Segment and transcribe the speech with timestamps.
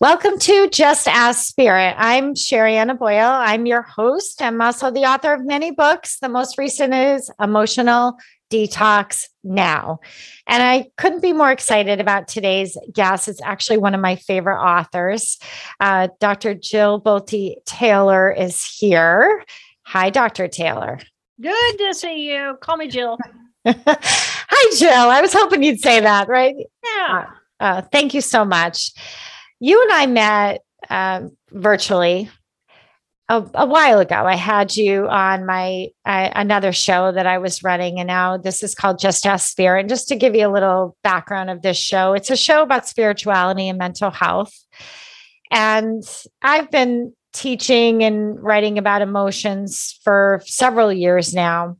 [0.00, 1.94] Welcome to Just Ask Spirit.
[1.98, 3.20] I'm Sherianna Boyle.
[3.20, 4.40] I'm your host.
[4.40, 6.20] I'm also the author of many books.
[6.20, 8.16] The most recent is Emotional
[8.50, 10.00] Detox Now.
[10.46, 13.28] And I couldn't be more excited about today's guest.
[13.28, 15.38] It's actually one of my favorite authors.
[15.80, 16.54] Uh, Dr.
[16.54, 19.44] Jill Bolte Taylor is here.
[19.82, 20.48] Hi, Dr.
[20.48, 20.98] Taylor.
[21.42, 22.56] Good to see you.
[22.62, 23.18] Call me Jill.
[23.66, 25.10] Hi, Jill.
[25.10, 26.56] I was hoping you'd say that, right?
[26.82, 27.26] Yeah.
[27.60, 28.92] Uh, uh, thank you so much
[29.60, 32.30] you and I met um, virtually
[33.28, 34.24] a, a, while ago.
[34.24, 38.62] I had you on my uh, another show that I was running, and now this
[38.62, 39.80] is called Just Ask Spirit.
[39.80, 42.88] And just to give you a little background of this show, it's a show about
[42.88, 44.52] spirituality and mental health.
[45.52, 46.02] And
[46.42, 51.76] I've been teaching and writing about emotions for several years now,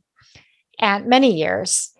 [0.79, 1.91] and many years.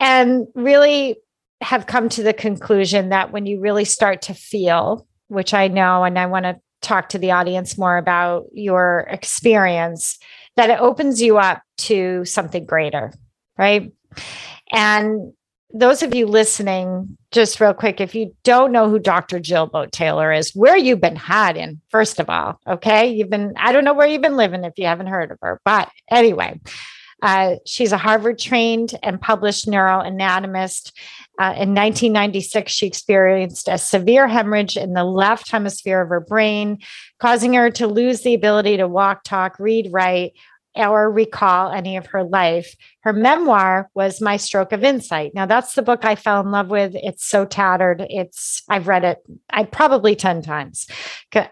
[0.00, 1.16] And really,
[1.60, 6.04] have come to the conclusion that when you really start to feel, which I know,
[6.04, 10.18] and I want to talk to the audience more about your experience,
[10.56, 13.12] that it opens you up to something greater,
[13.56, 13.92] right?
[14.72, 15.32] And
[15.74, 19.38] those of you listening, just real quick, if you don't know who Dr.
[19.38, 23.08] Jill Bolte Taylor is, where you've been hiding, first of all, okay?
[23.08, 25.60] You've been, I don't know where you've been living if you haven't heard of her,
[25.64, 26.58] but anyway,
[27.22, 30.92] uh, she's a Harvard trained and published neuroanatomist.
[31.40, 36.78] Uh, in 1996, she experienced a severe hemorrhage in the left hemisphere of her brain,
[37.18, 40.32] causing her to lose the ability to walk, talk, read, write,
[40.74, 42.74] or recall any of her life.
[43.00, 45.34] Her memoir was My Stroke of Insight.
[45.34, 46.92] Now that's the book I fell in love with.
[46.94, 48.04] It's so tattered.
[48.08, 49.18] It's I've read it
[49.50, 50.86] I probably 10 times.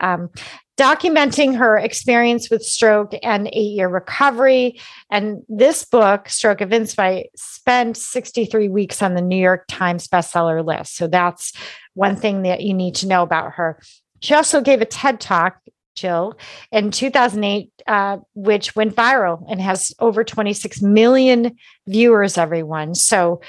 [0.00, 0.30] Um,
[0.76, 4.78] documenting her experience with stroke and eight year recovery.
[5.10, 10.64] And this book, Stroke of Insight, spent 63 weeks on the New York Times bestseller
[10.64, 10.96] list.
[10.96, 11.52] So that's
[11.94, 13.80] one thing that you need to know about her.
[14.20, 15.60] She also gave a TED talk,
[15.94, 16.38] Jill,
[16.70, 21.56] in 2008, uh, which went viral and has over 26 million
[21.86, 22.94] viewers, everyone.
[22.94, 23.40] So,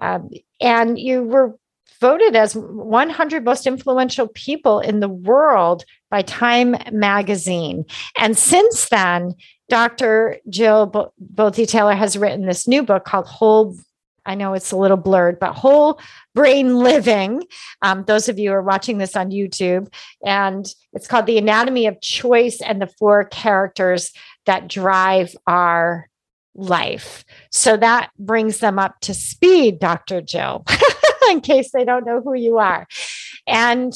[0.00, 0.30] um,
[0.60, 1.58] and you were
[2.00, 7.84] voted as 100 most influential people in the world by Time magazine.
[8.18, 9.34] And since then,
[9.68, 10.38] Dr.
[10.48, 10.90] Jill
[11.34, 13.76] Bolte Taylor has written this new book called Whole.
[14.24, 16.00] I know it's a little blurred, but Whole
[16.34, 17.44] Brain Living.
[17.82, 19.92] Um, those of you are watching this on YouTube,
[20.24, 24.12] and it's called The Anatomy of Choice and the Four Characters
[24.46, 26.08] That Drive Our
[26.54, 27.24] Life.
[27.50, 30.20] So that brings them up to speed, Dr.
[30.20, 30.64] Jill.
[31.30, 32.86] in case they don't know who you are.
[33.46, 33.92] And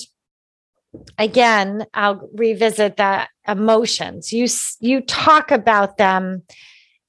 [1.19, 4.33] again, I'll revisit the emotions.
[4.33, 4.47] You
[4.81, 6.43] you talk about them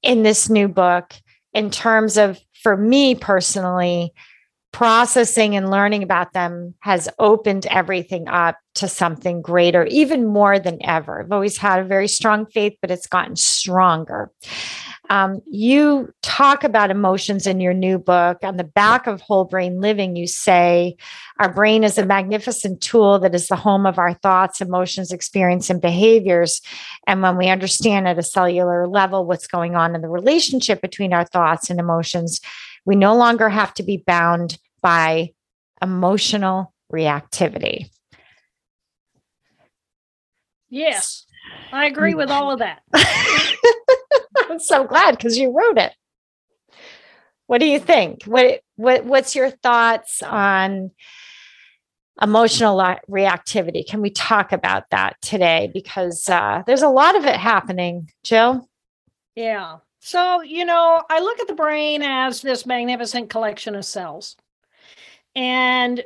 [0.02, 1.14] in this new book
[1.54, 4.14] in terms of for me personally
[4.72, 10.78] processing and learning about them has opened everything up to something greater even more than
[10.86, 11.22] ever.
[11.22, 14.32] I've always had a very strong faith but it's gotten stronger.
[15.12, 18.38] Um, you talk about emotions in your new book.
[18.44, 20.96] On the back of Whole Brain Living, you say,
[21.38, 25.70] Our brain is a magnificent tool that is the home of our thoughts, emotions, experience,
[25.70, 26.62] and behaviors.
[27.08, 31.12] And when we understand at a cellular level what's going on in the relationship between
[31.12, 32.40] our thoughts and emotions,
[32.86, 35.32] we no longer have to be bound by
[35.82, 37.90] emotional reactivity.
[40.70, 41.26] Yes,
[41.72, 42.82] I agree with all of that.
[44.50, 45.94] I'm so glad because you wrote it.
[47.48, 48.24] What do you think?
[48.26, 50.92] What what what's your thoughts on
[52.22, 52.78] emotional
[53.10, 53.86] reactivity?
[53.86, 55.70] Can we talk about that today?
[55.74, 58.70] Because uh, there's a lot of it happening, Jill.
[59.36, 59.78] Yeah.
[60.00, 64.36] So, you know, I look at the brain as this magnificent collection of cells.
[65.36, 66.04] And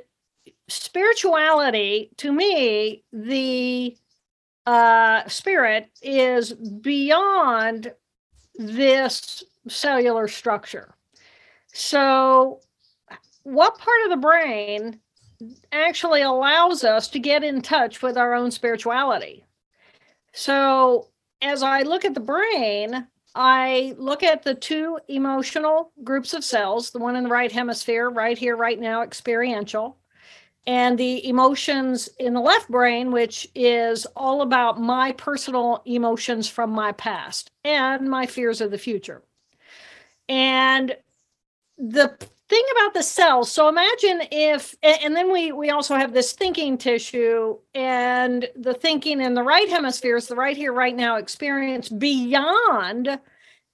[0.67, 3.95] spirituality, to me, the
[4.65, 7.93] uh, spirit is beyond
[8.55, 10.95] this cellular structure.
[11.73, 12.61] So,
[13.43, 14.99] what part of the brain
[15.71, 19.45] actually allows us to get in touch with our own spirituality?
[20.33, 21.09] So,
[21.41, 26.91] as I look at the brain, I look at the two emotional groups of cells,
[26.91, 29.97] the one in the right hemisphere, right here, right now, experiential,
[30.67, 36.71] and the emotions in the left brain, which is all about my personal emotions from
[36.71, 39.21] my past and my fears of the future.
[40.27, 40.95] And
[41.77, 42.17] the
[42.47, 46.77] thing about the cells so imagine if and then we we also have this thinking
[46.77, 51.89] tissue and the thinking in the right hemisphere is the right here right now experience
[51.89, 53.19] beyond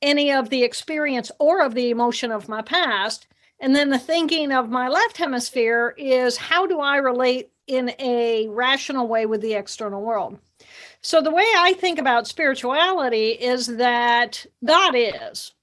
[0.01, 3.27] any of the experience or of the emotion of my past
[3.61, 8.47] and then the thinking of my left hemisphere is how do i relate in a
[8.49, 10.37] rational way with the external world?
[11.01, 15.53] So the way i think about spirituality is that god is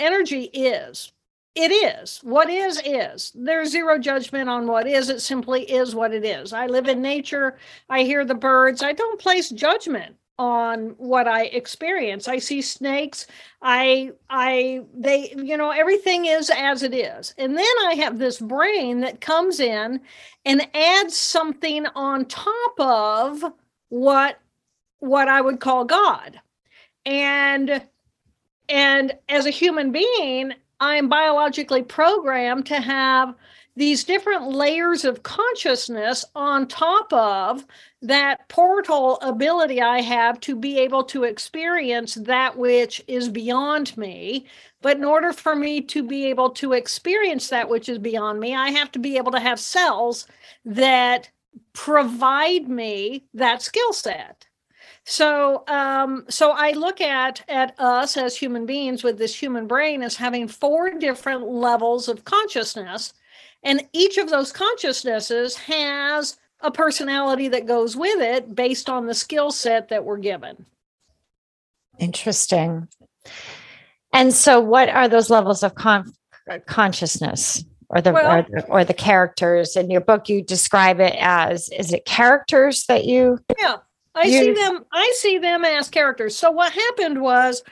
[0.00, 1.12] energy is
[1.54, 3.30] it is what is is.
[3.34, 6.54] There's zero judgment on what is it simply is what it is.
[6.54, 7.58] I live in nature
[7.90, 12.26] i hear the birds i don't place judgment on what i experience.
[12.26, 13.28] I see snakes.
[13.62, 17.32] I i they you know everything is as it is.
[17.38, 20.00] And then i have this brain that comes in
[20.44, 23.44] and adds something on top of
[23.88, 24.40] what
[24.98, 26.40] what i would call god.
[27.06, 27.80] And
[28.68, 33.36] and as a human being I am biologically programmed to have
[33.74, 37.64] these different layers of consciousness on top of
[38.02, 44.46] that portal ability I have to be able to experience that which is beyond me.
[44.82, 48.54] But in order for me to be able to experience that which is beyond me,
[48.54, 50.26] I have to be able to have cells
[50.64, 51.30] that
[51.72, 54.46] provide me that skill set.
[55.04, 60.02] So, um, so I look at at us as human beings with this human brain
[60.02, 63.12] as having four different levels of consciousness,
[63.62, 69.14] and each of those consciousnesses has a personality that goes with it based on the
[69.14, 70.64] skill set that we're given.
[71.98, 72.88] Interesting.
[74.12, 76.12] And so, what are those levels of con-
[76.66, 77.64] consciousness?
[77.88, 81.68] Or the, well, or the or the characters in your book you describe it as
[81.68, 83.76] is it characters that you yeah
[84.14, 84.84] I see them.
[84.92, 86.36] I see them as characters.
[86.36, 87.62] So what happened was,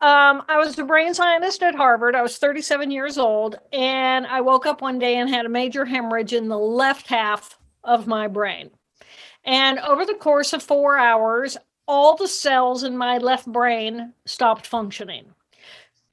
[0.00, 2.14] um, I was a brain scientist at Harvard.
[2.14, 5.86] I was 37 years old, and I woke up one day and had a major
[5.86, 8.70] hemorrhage in the left half of my brain.
[9.44, 11.56] And over the course of four hours,
[11.88, 15.34] all the cells in my left brain stopped functioning,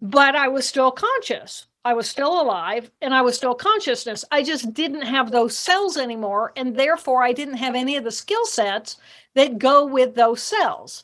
[0.02, 1.66] but I was still conscious.
[1.86, 4.24] I was still alive and I was still consciousness.
[4.32, 6.54] I just didn't have those cells anymore.
[6.56, 8.98] And therefore, I didn't have any of the skill sets
[9.36, 11.04] that go with those cells.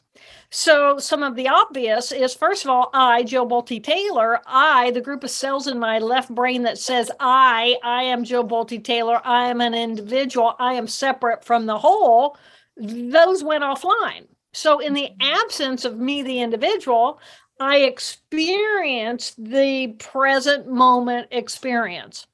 [0.52, 5.02] So, some of the obvious is first of all, I, Jill Bolte Taylor, I, the
[5.02, 9.22] group of cells in my left brain that says I, I am Jill Bolte Taylor,
[9.24, 12.36] I am an individual, I am separate from the whole,
[12.76, 14.28] those went offline.
[14.54, 15.46] So, in the mm-hmm.
[15.46, 17.20] absence of me, the individual,
[17.60, 22.26] I experience the present moment experience.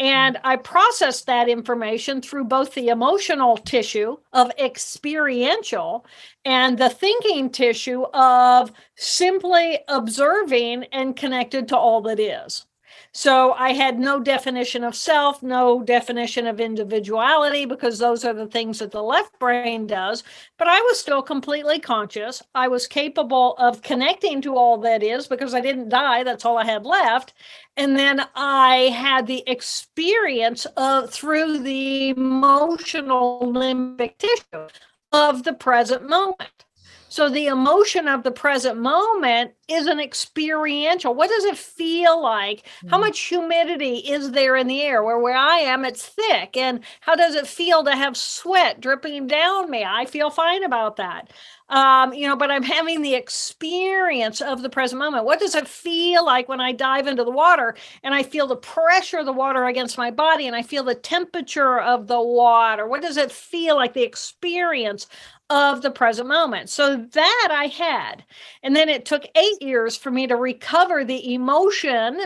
[0.00, 6.04] And I process that information through both the emotional tissue of experiential
[6.44, 12.66] and the thinking tissue of simply observing and connected to all that is.
[13.14, 18.46] So I had no definition of self, no definition of individuality, because those are the
[18.46, 20.24] things that the left brain does.
[20.56, 22.42] But I was still completely conscious.
[22.54, 26.24] I was capable of connecting to all that is because I didn't die.
[26.24, 27.34] That's all I had left.
[27.76, 34.68] And then I had the experience of through the emotional limbic tissue
[35.12, 36.64] of the present moment.
[37.10, 41.14] So the emotion of the present moment is an experiential.
[41.14, 42.62] What does it feel like?
[42.62, 42.88] Mm-hmm.
[42.88, 45.02] How much humidity is there in the air?
[45.02, 46.56] Where where I am, it's thick.
[46.56, 49.84] And how does it feel to have sweat dripping down me?
[49.84, 51.30] I feel fine about that.
[51.68, 55.24] Um, you know, but I'm having the experience of the present moment.
[55.24, 58.56] What does it feel like when I dive into the water and I feel the
[58.56, 62.86] pressure of the water against my body and I feel the temperature of the water?
[62.86, 63.94] What does it feel like?
[63.94, 65.06] The experience
[65.48, 66.70] of the present moment.
[66.70, 68.24] So that I had.
[68.62, 72.20] And then it took eight years for me to recover the emotion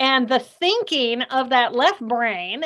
[0.00, 2.64] and the thinking of that left brain.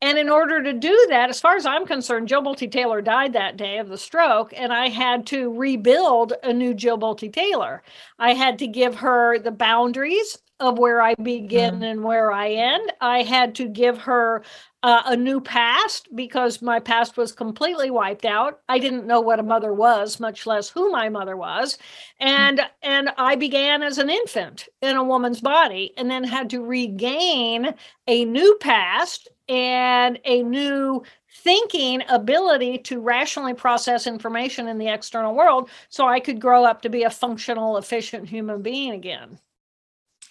[0.00, 3.34] And in order to do that, as far as I'm concerned, Jill Bolte Taylor died
[3.34, 7.84] that day of the stroke, and I had to rebuild a new Jill Bolte Taylor.
[8.18, 11.90] I had to give her the boundaries of where I begin mm.
[11.90, 12.92] and where I end.
[13.00, 14.44] I had to give her
[14.84, 18.60] uh, a new past because my past was completely wiped out.
[18.68, 21.78] I didn't know what a mother was, much less who my mother was,
[22.20, 22.66] and mm.
[22.82, 27.74] and I began as an infant in a woman's body, and then had to regain
[28.06, 31.02] a new past and a new
[31.42, 36.82] thinking ability to rationally process information in the external world so I could grow up
[36.82, 39.40] to be a functional, efficient human being again.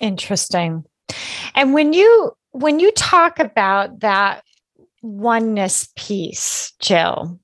[0.01, 0.83] Interesting.
[1.55, 4.43] And when you when you talk about that
[5.01, 7.39] oneness piece, Jill.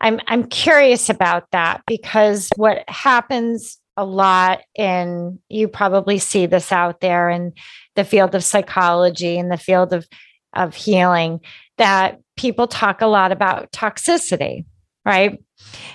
[0.00, 6.72] I'm I'm curious about that because what happens a lot in you probably see this
[6.72, 7.52] out there in
[7.94, 10.06] the field of psychology in the field of
[10.52, 11.40] of healing
[11.78, 14.64] that people talk a lot about toxicity,
[15.04, 15.38] right?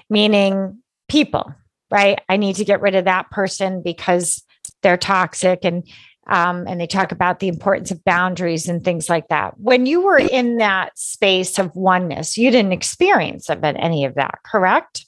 [0.10, 1.54] Meaning people,
[1.92, 2.20] right?
[2.28, 4.44] I need to get rid of that person because
[4.81, 5.88] they're toxic and
[6.27, 9.59] um, and they talk about the importance of boundaries and things like that.
[9.59, 14.39] When you were in that space of oneness, you didn't experience of any of that,
[14.45, 15.05] correct?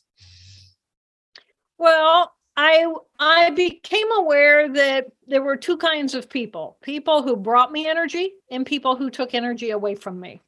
[1.77, 7.71] Well, I I became aware that there were two kinds of people: people who brought
[7.71, 10.41] me energy and people who took energy away from me.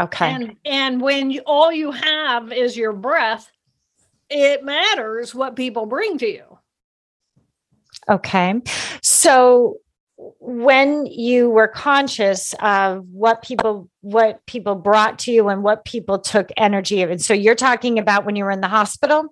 [0.00, 0.26] Okay.
[0.26, 3.50] And and when you, all you have is your breath,
[4.28, 6.53] it matters what people bring to you.
[8.08, 8.60] Okay.
[9.02, 9.78] So
[10.16, 16.18] when you were conscious of what people what people brought to you and what people
[16.18, 19.24] took energy of and so you're talking about when you were in the hospital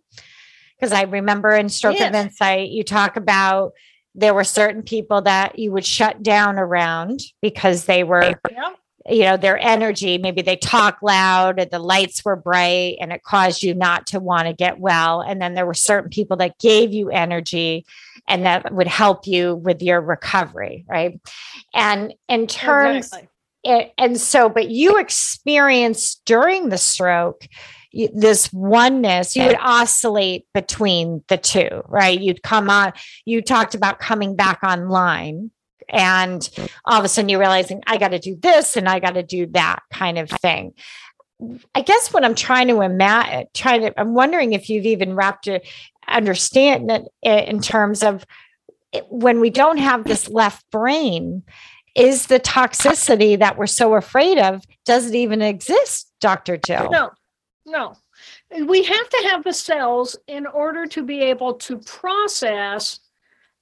[0.76, 2.08] because i remember in stroke yes.
[2.08, 3.72] of insight you talk about
[4.14, 8.72] there were certain people that you would shut down around because they were yeah.
[9.08, 10.18] You know their energy.
[10.18, 14.20] Maybe they talk loud and the lights were bright and it caused you not to
[14.20, 15.20] want to get well.
[15.20, 17.84] And then there were certain people that gave you energy
[18.28, 21.20] and that would help you with your recovery right?
[21.74, 23.28] And in terms exactly.
[23.64, 27.46] it, and so but you experienced during the stroke
[28.14, 29.36] this oneness.
[29.36, 32.18] You would oscillate between the two right?
[32.18, 32.92] You'd come on
[33.24, 35.50] you talked about coming back online
[35.88, 36.48] and
[36.84, 39.22] all of a sudden you're realizing i got to do this and i got to
[39.22, 40.74] do that kind of thing.
[41.74, 45.48] I guess what I'm trying to imagine, trying to, I'm wondering if you've even wrapped
[45.48, 45.66] it,
[46.06, 48.24] understand that in terms of
[49.08, 51.42] when we don't have this left brain
[51.96, 56.90] is the toxicity that we're so afraid of does it even exist dr jill?
[56.90, 57.10] No
[57.66, 57.94] no.
[58.66, 63.00] We have to have the cells in order to be able to process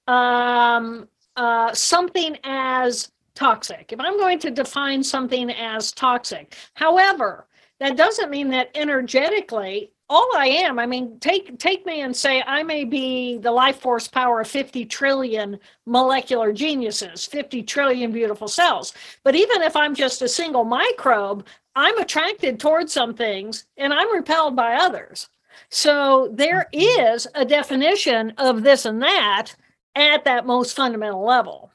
[0.07, 7.47] um, uh, something as toxic if i'm going to define something as toxic however
[7.79, 12.43] that doesn't mean that energetically all I am, I mean, take take me and say
[12.45, 15.57] I may be the life force power of 50 trillion
[15.87, 18.93] molecular geniuses, 50 trillion beautiful cells.
[19.23, 21.47] But even if I'm just a single microbe,
[21.77, 25.29] I'm attracted towards some things and I'm repelled by others.
[25.69, 27.41] So there mm-hmm.
[27.41, 29.55] a definition of this and that
[29.95, 31.71] at that most fundamental level.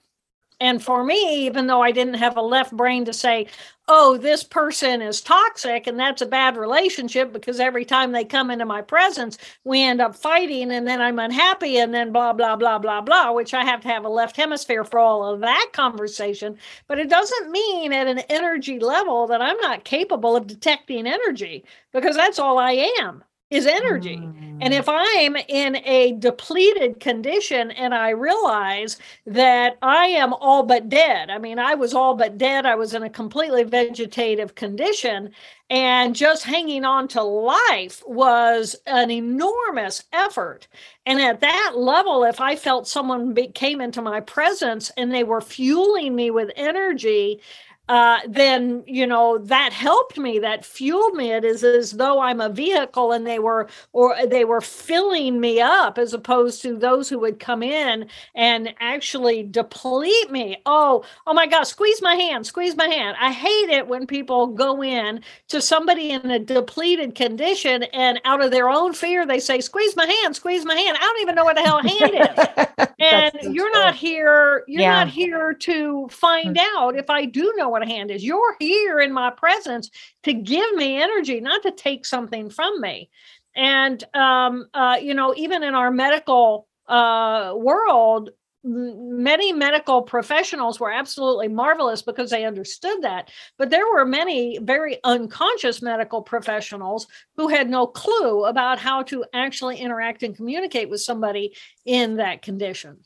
[0.60, 3.48] And for me, even though I didn't have a left brain to say,
[3.90, 8.50] oh, this person is toxic and that's a bad relationship because every time they come
[8.50, 12.56] into my presence, we end up fighting and then I'm unhappy and then blah, blah,
[12.56, 15.72] blah, blah, blah, which I have to have a left hemisphere for all of that
[15.74, 16.58] conversation.
[16.88, 21.66] But it doesn't mean at an energy level that I'm not capable of detecting energy
[21.92, 23.24] because that's all I am
[23.56, 24.18] is energy.
[24.18, 24.60] Mm.
[24.62, 30.88] And if I'm in a depleted condition and I realize that I am all but
[30.88, 35.32] dead, I mean, I was all but dead, I was in a completely vegetative condition,
[35.70, 40.68] and just hanging on to life was an enormous effort.
[41.06, 45.42] And at that level, if I felt someone came into my presence and they were
[45.42, 47.42] fueling me with energy,
[47.88, 51.32] uh, then you know that helped me that fueled me.
[51.32, 55.62] It is as though i'm a vehicle and they were or they were filling me
[55.62, 60.58] up as opposed to those who would come in and actually deplete me.
[60.66, 63.18] Oh oh my god squeeze my hand squeeze my hand.
[63.20, 68.44] I hate it when people go in to somebody in a depleted condition and out
[68.44, 70.98] of their own fear they say squeeze my hand squeeze my hand.
[71.00, 72.88] I don't even know what the hell a hand is.
[72.98, 75.04] And you're not here you're yeah.
[75.04, 76.64] not here to find mm.
[76.76, 78.24] out if i do know what a hand is.
[78.24, 79.90] You're here in my presence
[80.24, 83.10] to give me energy, not to take something from me.
[83.54, 88.30] And, um, uh, you know, even in our medical uh, world,
[88.64, 93.30] many medical professionals were absolutely marvelous because they understood that.
[93.58, 99.26] But there were many very unconscious medical professionals who had no clue about how to
[99.34, 101.56] actually interact and communicate with somebody
[101.86, 103.00] in that condition.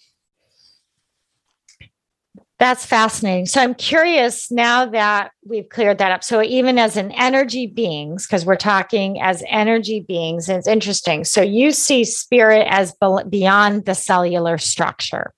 [2.59, 3.45] That's fascinating.
[3.45, 6.25] So I'm curious now that we've cleared that up.
[6.25, 11.23] So even as an energy beings, because we're talking as energy beings, and it's interesting.
[11.23, 12.93] So you see spirit as
[13.29, 15.33] beyond the cellular structure,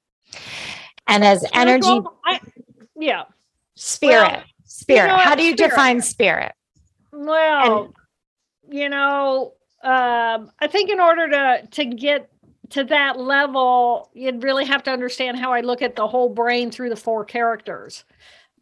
[1.08, 2.40] and as energy, I,
[2.96, 3.26] yeah,
[3.76, 5.10] spirit, well, spirit.
[5.12, 5.70] You know, How do you spirit.
[5.70, 6.54] define spirit?
[7.12, 7.84] Well,
[8.68, 12.31] and, you know, um, I think in order to to get
[12.72, 16.72] to that level, you'd really have to understand how I look at the whole brain
[16.72, 18.04] through the four characters.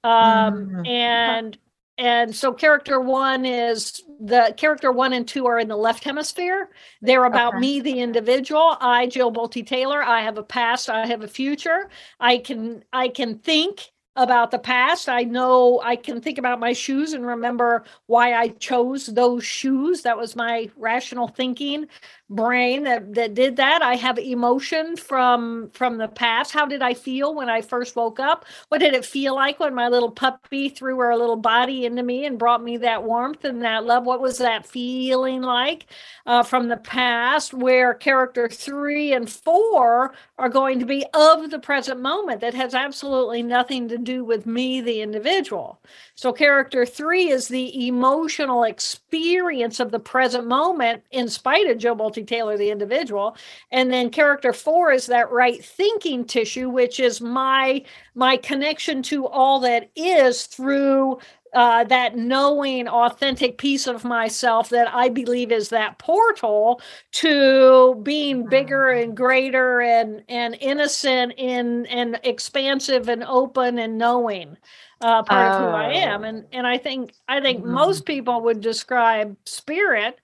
[0.04, 0.86] Um, mm-hmm.
[0.86, 1.58] And
[1.98, 6.70] and so character one is the character one and two are in the left hemisphere.
[7.02, 7.60] They're about okay.
[7.60, 8.78] me, the individual.
[8.80, 10.02] I, Jill Bolte Taylor.
[10.02, 10.90] I have a past.
[10.90, 11.90] I have a future.
[12.20, 15.10] I can I can think about the past.
[15.10, 20.02] I know I can think about my shoes and remember why I chose those shoes.
[20.02, 21.88] That was my rational thinking
[22.30, 23.82] brain that, that did that.
[23.82, 26.52] I have emotion from from the past.
[26.52, 28.46] How did I feel when I first woke up?
[28.70, 32.26] What did it feel like when my little puppy threw her little body into me
[32.26, 34.06] and brought me that warmth and that love?
[34.06, 35.88] What was that feeling like
[36.26, 37.54] uh, from the past?
[37.54, 42.76] Where character three and four are going to be of the present moment that has
[42.76, 45.82] absolutely nothing to do with me, the individual.
[46.16, 52.19] So character three is the emotional experience of the present moment in spite of Bolte
[52.24, 53.36] Taylor, the individual.
[53.72, 57.84] And then character four is that right thinking tissue, which is my
[58.16, 61.20] my connection to all that is through
[61.54, 66.82] uh, that knowing authentic piece of myself that I believe is that portal
[67.14, 74.58] to being bigger and greater and and innocent in and expansive and open and knowing
[75.02, 75.56] uh, part oh.
[75.56, 76.24] of who I am.
[76.24, 77.74] And and I think I think mm-hmm.
[77.74, 80.20] most people would describe spirit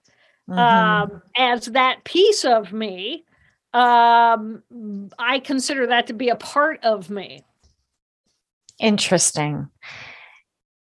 [0.49, 0.59] mm-hmm.
[0.59, 3.25] um, as that piece of me.
[3.73, 4.63] Um,
[5.19, 7.43] I consider that to be a part of me.
[8.79, 9.67] Interesting.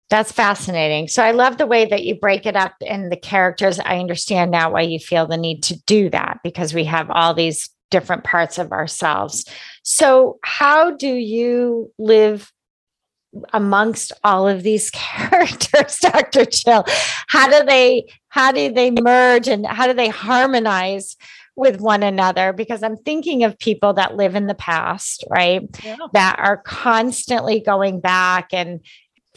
[0.09, 1.07] That's fascinating.
[1.07, 3.79] So I love the way that you break it up in the characters.
[3.79, 7.33] I understand now why you feel the need to do that because we have all
[7.33, 9.45] these different parts of ourselves.
[9.83, 12.51] So, how do you live
[13.53, 16.85] amongst all of these characters dr jill
[17.27, 21.15] how do they how do they merge and how do they harmonize
[21.55, 25.97] with one another because i'm thinking of people that live in the past right yeah.
[26.13, 28.79] that are constantly going back and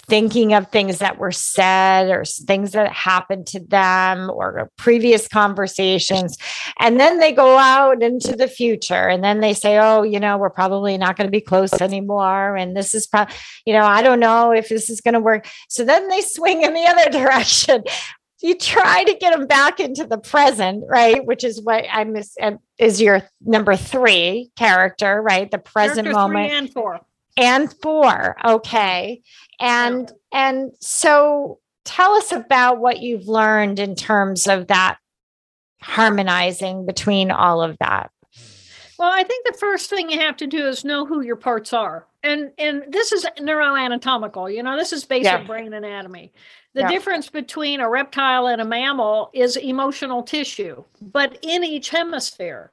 [0.08, 6.36] thinking of things that were said or things that happened to them or previous conversations.
[6.78, 10.38] And then they go out into the future and then they say, oh, you know,
[10.38, 12.56] we're probably not going to be close anymore.
[12.56, 15.48] And this is probably, you know, I don't know if this is going to work.
[15.68, 17.82] So then they swing in the other direction.
[18.42, 21.24] You try to get them back into the present, right?
[21.24, 22.36] Which is what I miss
[22.78, 25.50] is your number three character, right?
[25.50, 26.52] The present character moment.
[26.52, 27.00] and four
[27.36, 29.22] and four okay
[29.60, 30.48] and yeah.
[30.48, 34.98] and so tell us about what you've learned in terms of that
[35.82, 38.10] harmonizing between all of that
[38.98, 41.72] well i think the first thing you have to do is know who your parts
[41.72, 45.44] are and and this is neuroanatomical you know this is basic yeah.
[45.44, 46.32] brain anatomy
[46.74, 46.88] the yeah.
[46.88, 52.70] difference between a reptile and a mammal is emotional tissue but in each hemisphere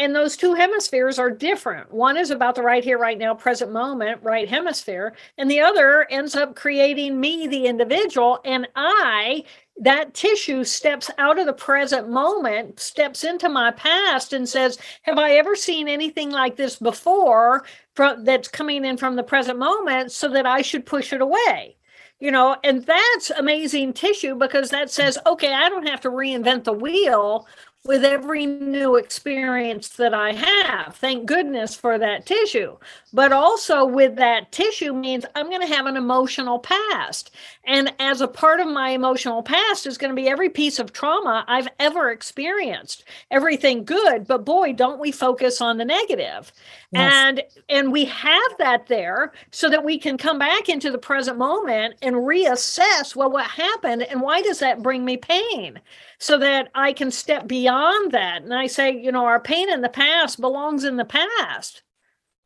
[0.00, 1.92] and those two hemispheres are different.
[1.92, 6.06] One is about the right here, right now, present moment, right hemisphere, and the other
[6.10, 9.44] ends up creating me, the individual, and I,
[9.80, 15.18] that tissue steps out of the present moment, steps into my past, and says, Have
[15.18, 17.64] I ever seen anything like this before
[17.94, 21.76] from, that's coming in from the present moment so that I should push it away?
[22.20, 26.64] you know and that's amazing tissue because that says okay i don't have to reinvent
[26.64, 27.46] the wheel
[27.84, 30.96] with every new experience that I have.
[30.96, 32.76] Thank goodness for that tissue.
[33.12, 37.30] But also, with that tissue, means I'm going to have an emotional past.
[37.64, 40.92] And as a part of my emotional past is going to be every piece of
[40.92, 44.26] trauma I've ever experienced, everything good.
[44.26, 46.52] But boy, don't we focus on the negative.
[46.92, 47.12] Yes.
[47.12, 51.38] And and we have that there so that we can come back into the present
[51.38, 55.80] moment and reassess well what happened and why does that bring me pain?
[56.20, 58.42] So that I can step beyond that.
[58.42, 61.82] And I say, you know, our pain in the past belongs in the past.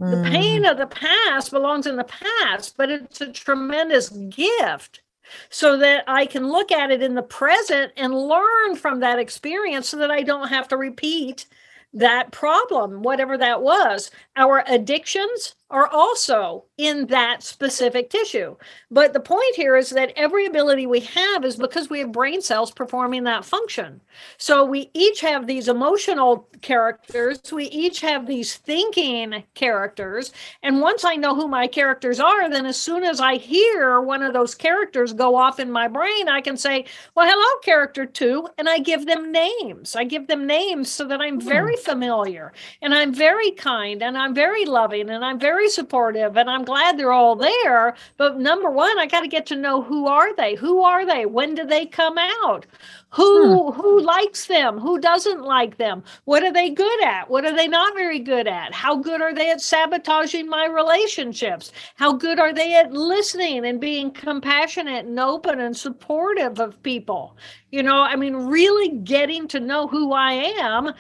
[0.01, 0.11] Mm.
[0.11, 0.71] The pain mm.
[0.71, 5.03] of the past belongs in the past, but it's a tremendous gift
[5.51, 9.89] so that I can look at it in the present and learn from that experience
[9.89, 11.47] so that I don't have to repeat
[11.95, 14.11] that problem, whatever that was.
[14.37, 18.57] Our addictions are also in that specific tissue.
[18.93, 22.41] But the point here is that every ability we have is because we have brain
[22.41, 24.01] cells performing that function.
[24.39, 30.33] So we each have these emotional characters, we each have these thinking characters.
[30.63, 34.23] And once I know who my characters are, then as soon as I hear one
[34.23, 36.85] of those characters go off in my brain, I can say,
[37.17, 38.47] Well, hello, character two.
[38.59, 39.97] And I give them names.
[39.97, 41.83] I give them names so that I'm very hmm.
[41.83, 46.51] familiar and I'm very kind and I'm very loving and I'm very very supportive and
[46.51, 47.95] I'm glad they're all there.
[48.19, 50.55] But number one, I got to get to know who are they?
[50.57, 51.25] Who are they?
[51.27, 52.67] When do they come out?
[53.11, 53.81] Who hmm.
[53.81, 54.79] who likes them?
[54.79, 56.03] Who doesn't like them?
[56.25, 57.31] What are they good at?
[57.31, 58.75] What are they not very good at?
[58.75, 61.73] How good are they at sabotaging my relationships?
[61.95, 67.37] How good are they at listening and being compassionate and open and supportive of people?
[67.71, 70.93] You know, I mean, really getting to know who I am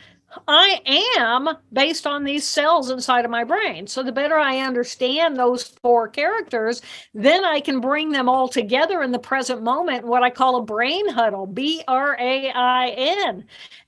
[0.49, 0.81] I
[1.17, 3.87] am based on these cells inside of my brain.
[3.87, 6.83] So the better I understand those four characters,
[7.15, 10.63] then I can bring them all together in the present moment, what I call a
[10.63, 13.45] brain huddle, B R A I N,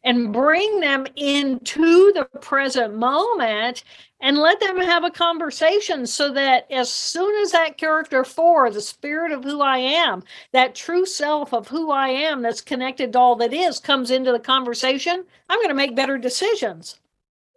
[0.06, 3.82] and bring them into the present moment
[4.20, 8.80] and let them have a conversation so that as soon as that character four, the
[8.80, 13.18] spirit of who I am, that true self of who I am that's connected to
[13.18, 17.00] all that is, comes into the conversation, I'm going to make better decisions.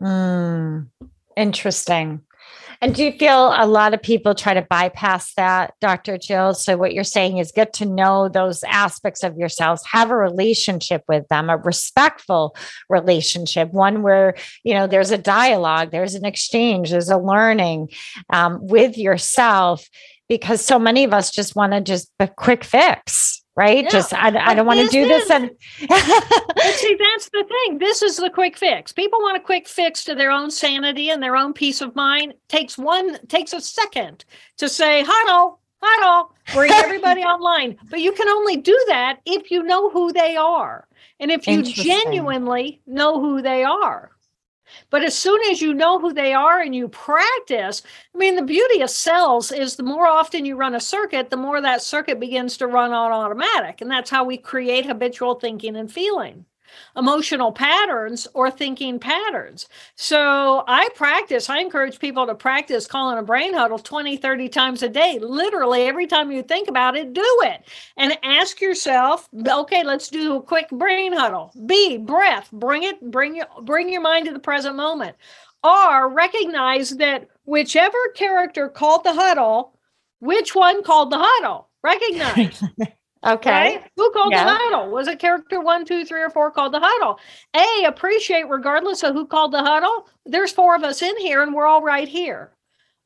[0.01, 0.87] Mm,
[1.37, 2.21] interesting.
[2.81, 6.17] And do you feel a lot of people try to bypass that, Dr.
[6.17, 6.53] Jill?
[6.53, 11.03] So, what you're saying is get to know those aspects of yourselves, have a relationship
[11.09, 12.55] with them, a respectful
[12.87, 17.89] relationship, one where, you know, there's a dialogue, there's an exchange, there's a learning
[18.29, 19.85] um, with yourself,
[20.29, 23.83] because so many of us just want to just a quick fix right?
[23.83, 23.89] Yeah.
[23.89, 25.29] Just I, I don't want to do this.
[25.29, 27.77] And see, that's the thing.
[27.77, 28.93] This is the quick fix.
[28.93, 32.35] People want a quick fix to their own sanity and their own peace of mind.
[32.47, 34.23] Takes one takes a second
[34.59, 37.77] to say huddle, huddle, bring everybody online.
[37.89, 40.87] But you can only do that if you know who they are,
[41.19, 44.11] and if you genuinely know who they are.
[44.89, 47.81] But as soon as you know who they are and you practice,
[48.13, 51.37] I mean, the beauty of cells is the more often you run a circuit, the
[51.37, 53.81] more that circuit begins to run on automatic.
[53.81, 56.45] And that's how we create habitual thinking and feeling
[56.95, 59.67] emotional patterns or thinking patterns.
[59.95, 64.83] So I practice, I encourage people to practice calling a brain huddle 20, 30 times
[64.83, 65.19] a day.
[65.19, 67.63] Literally, every time you think about it, do it.
[67.97, 71.51] And ask yourself, okay, let's do a quick brain huddle.
[71.65, 75.15] B, breath, bring it, bring your bring your mind to the present moment.
[75.63, 79.77] R, recognize that whichever character called the huddle,
[80.19, 81.67] which one called the huddle?
[81.83, 82.63] Recognize.
[83.25, 83.51] Okay.
[83.51, 83.91] Right?
[83.97, 84.45] Who called yeah.
[84.45, 84.91] the huddle?
[84.91, 87.19] Was it character one, two, three, or four called the huddle?
[87.53, 90.07] A, appreciate regardless of who called the huddle.
[90.25, 92.51] There's four of us in here and we're all right here.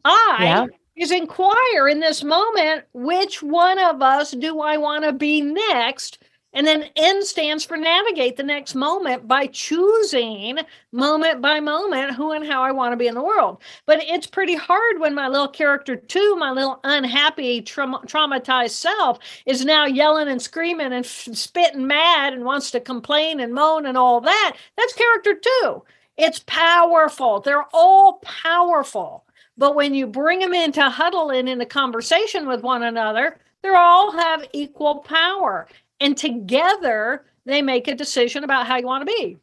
[0.06, 0.66] I yeah.
[0.96, 6.23] is inquire in this moment which one of us do I want to be next
[6.54, 10.60] and then N stands for navigate the next moment by choosing
[10.92, 13.62] moment by moment who and how I want to be in the world.
[13.86, 19.20] But it's pretty hard when my little character two, my little unhappy, tra- traumatized self,
[19.46, 23.86] is now yelling and screaming and f- spitting mad and wants to complain and moan
[23.86, 24.56] and all that.
[24.78, 25.84] That's character two.
[26.18, 27.40] It's powerful.
[27.40, 29.26] They're all powerful.
[29.58, 33.70] But when you bring them into huddle and in a conversation with one another, they
[33.70, 35.68] all have equal power
[36.04, 39.38] and together they make a decision about how you want to be.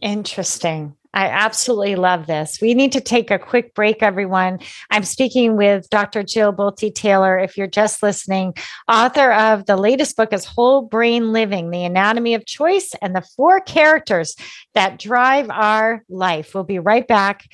[0.00, 0.96] Interesting.
[1.14, 2.60] I absolutely love this.
[2.60, 4.58] We need to take a quick break, everyone.
[4.90, 6.22] I'm speaking with Dr.
[6.22, 7.38] Jill Bolte Taylor.
[7.38, 8.52] If you're just listening,
[8.86, 13.26] author of the latest book is Whole Brain Living, The Anatomy of Choice and the
[13.34, 14.36] Four Characters
[14.74, 16.54] That Drive Our Life.
[16.54, 17.46] We'll be right back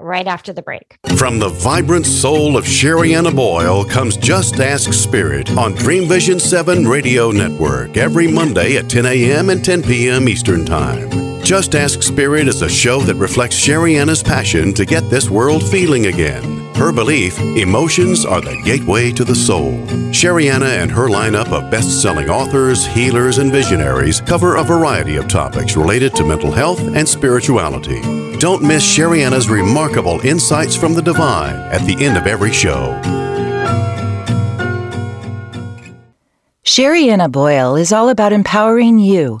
[0.00, 0.98] right after the break.
[1.16, 6.86] From the vibrant soul of Sherianna Boyle comes Just Ask Spirit on Dream Vision 7
[6.86, 9.50] Radio Network every Monday at 10 a.m.
[9.50, 10.28] and 10 p.m.
[10.28, 11.27] Eastern Time.
[11.48, 16.04] Just Ask Spirit is a show that reflects Sherianna's passion to get this world feeling
[16.04, 16.44] again.
[16.74, 19.72] Her belief emotions are the gateway to the soul.
[20.12, 25.26] Sherianna and her lineup of best selling authors, healers, and visionaries cover a variety of
[25.26, 28.02] topics related to mental health and spirituality.
[28.36, 32.92] Don't miss Sherianna's remarkable insights from the divine at the end of every show.
[36.62, 39.40] Sherianna Boyle is all about empowering you.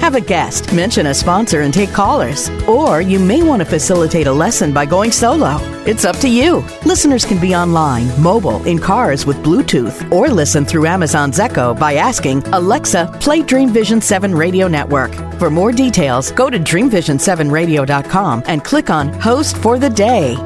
[0.00, 2.50] have a guest, mention a sponsor, and take callers.
[2.68, 5.58] Or you may want to facilitate a lesson by going solo.
[5.86, 6.64] It's up to you.
[6.84, 11.94] Listeners can be online, mobile, in cars with Bluetooth, or listen through Amazon's Echo by
[11.94, 15.12] asking Alexa, play Dream Vision 7 Radio Network.
[15.38, 20.36] For more details, go to dreamvision7radio.com and click on Host for the Day.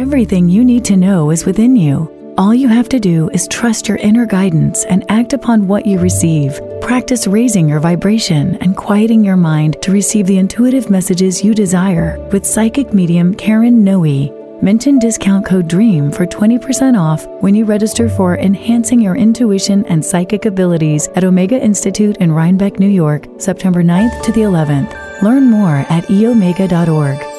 [0.00, 2.12] Everything you need to know is within you.
[2.38, 5.98] All you have to do is trust your inner guidance and act upon what you
[5.98, 6.60] receive.
[6.86, 12.16] Practice raising your vibration and quieting your mind to receive the intuitive messages you desire
[12.30, 14.60] with psychic medium Karen Noe.
[14.62, 20.02] Mention discount code DREAM for 20% off when you register for Enhancing Your Intuition and
[20.02, 25.22] Psychic Abilities at Omega Institute in Rhinebeck, New York, September 9th to the 11th.
[25.22, 27.35] Learn more at eomega.org.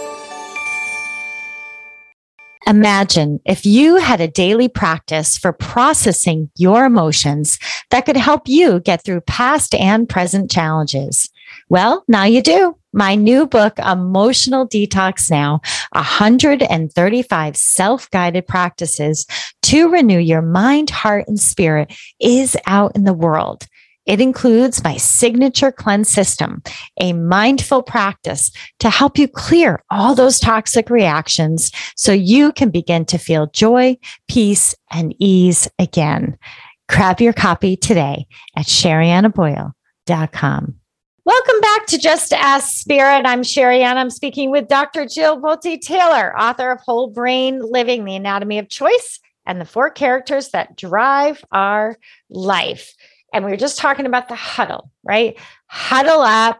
[2.67, 7.59] Imagine if you had a daily practice for processing your emotions
[7.91, 11.29] that could help you get through past and present challenges.
[11.69, 12.77] Well, now you do.
[12.91, 15.61] My new book, Emotional Detox Now
[15.93, 19.25] 135 Self Guided Practices
[19.61, 23.65] to Renew Your Mind, Heart, and Spirit, is out in the world.
[24.07, 26.63] It includes my signature cleanse system,
[26.99, 33.03] a mindful practice to help you clear all those toxic reactions so you can begin
[33.05, 33.97] to feel joy,
[34.29, 36.37] peace, and ease again.
[36.87, 40.75] Grab your copy today at sheriannaboyle.com.
[41.25, 43.25] Welcome back to Just Ask Spirit.
[43.25, 43.83] I'm Sherry.
[43.83, 45.05] I'm speaking with Dr.
[45.05, 49.89] Jill Bolte Taylor, author of Whole Brain Living, The Anatomy of Choice, and the four
[49.89, 51.97] characters that drive our
[52.29, 52.93] life.
[53.33, 55.37] And we were just talking about the huddle, right?
[55.67, 56.59] Huddle up.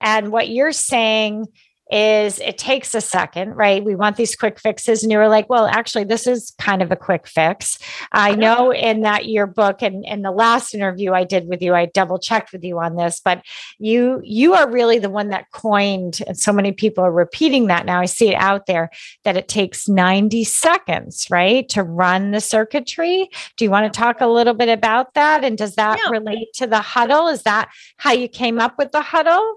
[0.00, 1.46] And what you're saying
[1.90, 3.84] is it takes a second, right?
[3.84, 5.02] We want these quick fixes.
[5.02, 7.78] And you were like, well, actually, this is kind of a quick fix.
[8.12, 11.74] I know in that your book and in the last interview I did with you,
[11.74, 13.42] I double checked with you on this, but
[13.78, 17.86] you you are really the one that coined, and so many people are repeating that
[17.86, 18.00] now.
[18.00, 18.90] I see it out there
[19.24, 23.28] that it takes 90 seconds, right, to run the circuitry.
[23.56, 25.44] Do you want to talk a little bit about that?
[25.44, 26.10] And does that Yeah.
[26.10, 27.28] relate to the huddle?
[27.28, 29.56] Is that how you came up with the huddle?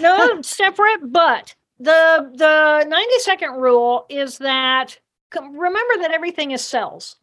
[0.00, 4.98] no, separate, but the the 90 second rule is that
[5.40, 7.16] remember that everything is cells.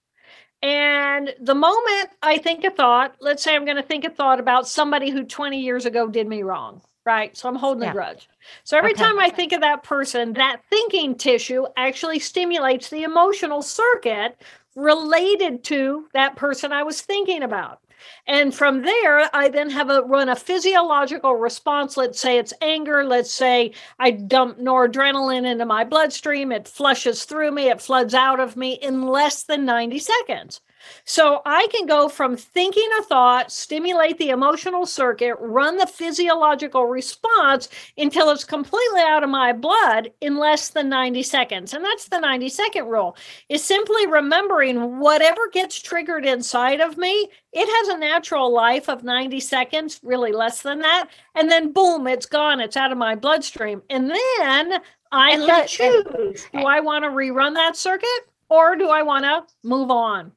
[0.61, 4.39] And the moment I think a thought, let's say I'm going to think a thought
[4.39, 7.35] about somebody who 20 years ago did me wrong, right?
[7.37, 7.89] So I'm holding Yeah.
[7.89, 8.29] a grudge.
[8.63, 9.03] So every Okay.
[9.03, 14.41] time I think of that person, that thinking tissue actually stimulates the emotional circuit
[14.75, 17.79] related to that person I was thinking about.
[18.27, 21.97] And from there, I then have a run a physiological response.
[21.97, 23.03] Let's say it's anger.
[23.03, 26.51] Let's say I dump noradrenaline into my bloodstream.
[26.51, 30.61] It flushes through me, it floods out of me in less than 90 seconds.
[31.03, 36.85] So I can go from thinking a thought, stimulate the emotional circuit, run the physiological
[36.85, 41.73] response until it's completely out of my blood in less than 90 seconds.
[41.73, 43.17] And that's the 90 second rule
[43.49, 49.03] is simply remembering whatever gets triggered inside of me, it has a natural life of
[49.03, 51.09] 90 seconds, really less than that.
[51.35, 52.59] And then boom, it's gone.
[52.59, 53.81] It's out of my bloodstream.
[53.89, 58.07] And then I And choose do I want to rerun that circuit
[58.49, 60.31] or do I want to move on?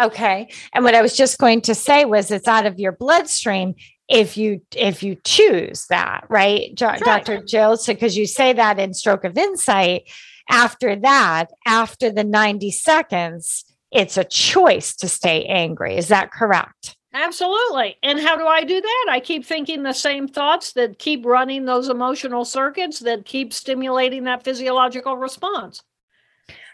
[0.00, 0.50] Okay.
[0.72, 3.74] And what I was just going to say was it's out of your bloodstream
[4.08, 6.74] if you if you choose that, right?
[6.74, 7.00] Jo- right.
[7.02, 7.42] Dr.
[7.42, 10.10] Jill, so because you say that in stroke of insight,
[10.48, 15.96] after that, after the 90 seconds, it's a choice to stay angry.
[15.96, 16.96] Is that correct?
[17.14, 17.96] Absolutely.
[18.02, 19.06] And how do I do that?
[19.10, 24.24] I keep thinking the same thoughts that keep running those emotional circuits that keep stimulating
[24.24, 25.82] that physiological response.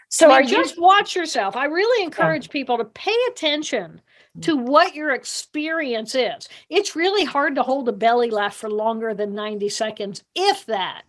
[0.09, 1.55] So I mean, you just watch yourself.
[1.55, 4.01] I really encourage people to pay attention
[4.37, 4.41] mm.
[4.41, 6.49] to what your experience is.
[6.69, 11.03] It's really hard to hold a belly laugh for longer than 90 seconds, if that.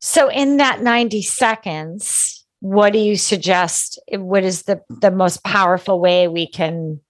[0.00, 3.98] so in that 90 seconds, what do you suggest?
[4.10, 7.00] What is the the most powerful way we can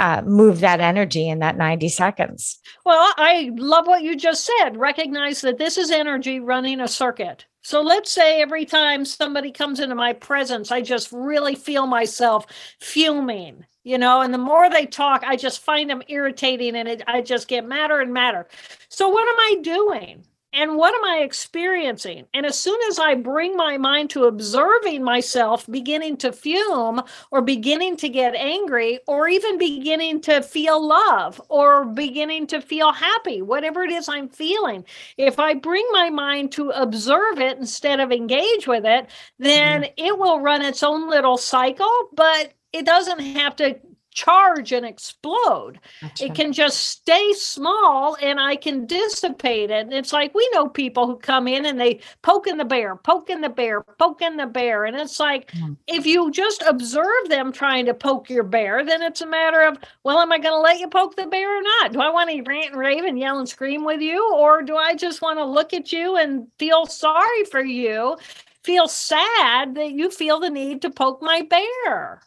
[0.00, 2.58] uh, move that energy in that 90 seconds?
[2.86, 4.78] Well, I love what you just said.
[4.78, 7.44] Recognize that this is energy running a circuit.
[7.62, 12.46] So let's say every time somebody comes into my presence, I just really feel myself
[12.80, 17.02] fuming, you know, and the more they talk, I just find them irritating and it,
[17.06, 18.48] I just get madder and madder.
[18.88, 20.24] So what am I doing?
[20.52, 22.26] And what am I experiencing?
[22.34, 27.40] And as soon as I bring my mind to observing myself beginning to fume or
[27.40, 33.42] beginning to get angry or even beginning to feel love or beginning to feel happy,
[33.42, 34.84] whatever it is I'm feeling,
[35.16, 39.08] if I bring my mind to observe it instead of engage with it,
[39.38, 39.92] then mm-hmm.
[39.96, 43.78] it will run its own little cycle, but it doesn't have to
[44.12, 45.78] charge and explode.
[46.00, 46.24] Gotcha.
[46.26, 49.86] It can just stay small and I can dissipate it.
[49.86, 52.96] And it's like we know people who come in and they poke in the bear,
[52.96, 54.84] poke in the bear, poke in the bear.
[54.84, 55.76] And it's like Mm.
[55.86, 59.78] if you just observe them trying to poke your bear, then it's a matter of,
[60.04, 61.92] well, am I going to let you poke the bear or not?
[61.92, 64.32] Do I want to rant and rave and yell and scream with you?
[64.34, 68.16] Or do I just want to look at you and feel sorry for you,
[68.64, 72.22] feel sad that you feel the need to poke my bear?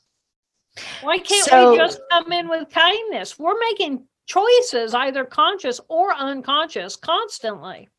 [1.01, 3.38] Why can't So- we just come in with kindness?
[3.38, 7.89] We're making choices, either conscious or unconscious, constantly.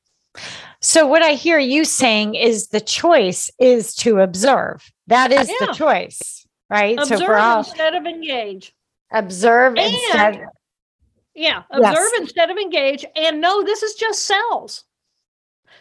[0.80, 4.84] So what I hear you saying is the choice is to observe.
[5.06, 5.66] That is Yeah.
[5.66, 6.98] the choice, right?
[6.98, 8.74] Observe so for all instead of engage.
[9.12, 10.46] observe And- instead.
[11.34, 11.88] Yeah, Yes.
[11.90, 13.04] observe instead of engage.
[13.14, 14.84] And no, this is just cells.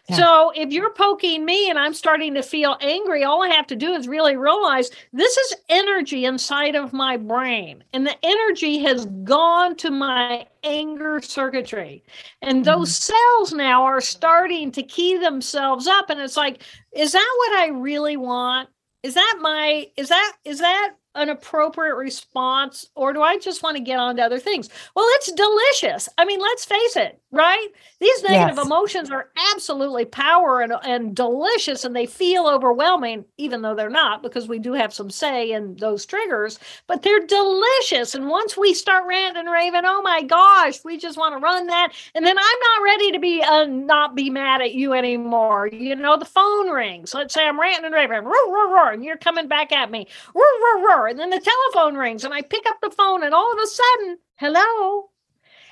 [0.09, 0.17] Yeah.
[0.17, 3.75] So if you're poking me and I'm starting to feel angry, all I have to
[3.75, 7.83] do is really realize this is energy inside of my brain.
[7.93, 12.03] And the energy has gone to my anger circuitry.
[12.41, 12.79] And mm-hmm.
[12.79, 16.09] those cells now are starting to key themselves up.
[16.09, 16.63] And it's like,
[16.93, 18.67] is that what I really want?
[19.03, 23.77] Is that my, is that, is that an appropriate response or do I just want
[23.77, 24.69] to get on to other things?
[24.95, 26.09] Well, it's delicious.
[26.17, 27.67] I mean, let's face it, right?
[27.99, 28.59] These negative Yes.
[28.59, 34.23] emotions are absolutely power and, and delicious and they feel overwhelming, even though they're not,
[34.23, 38.15] because we do have some say in those triggers, but they're delicious.
[38.15, 41.67] And once we start ranting and raving, oh my gosh, we just want to run
[41.67, 41.93] that.
[42.15, 45.67] And then I'm not ready to be uh, not be mad at you anymore.
[45.67, 47.13] You know, the phone rings.
[47.13, 50.07] Let's say I'm ranting and raving, roar, roar, roar, and you're coming back at me,
[50.33, 51.02] roar, roar, roar.
[51.07, 53.67] And then the telephone rings and I pick up the phone and all of a
[53.67, 55.09] sudden, hello.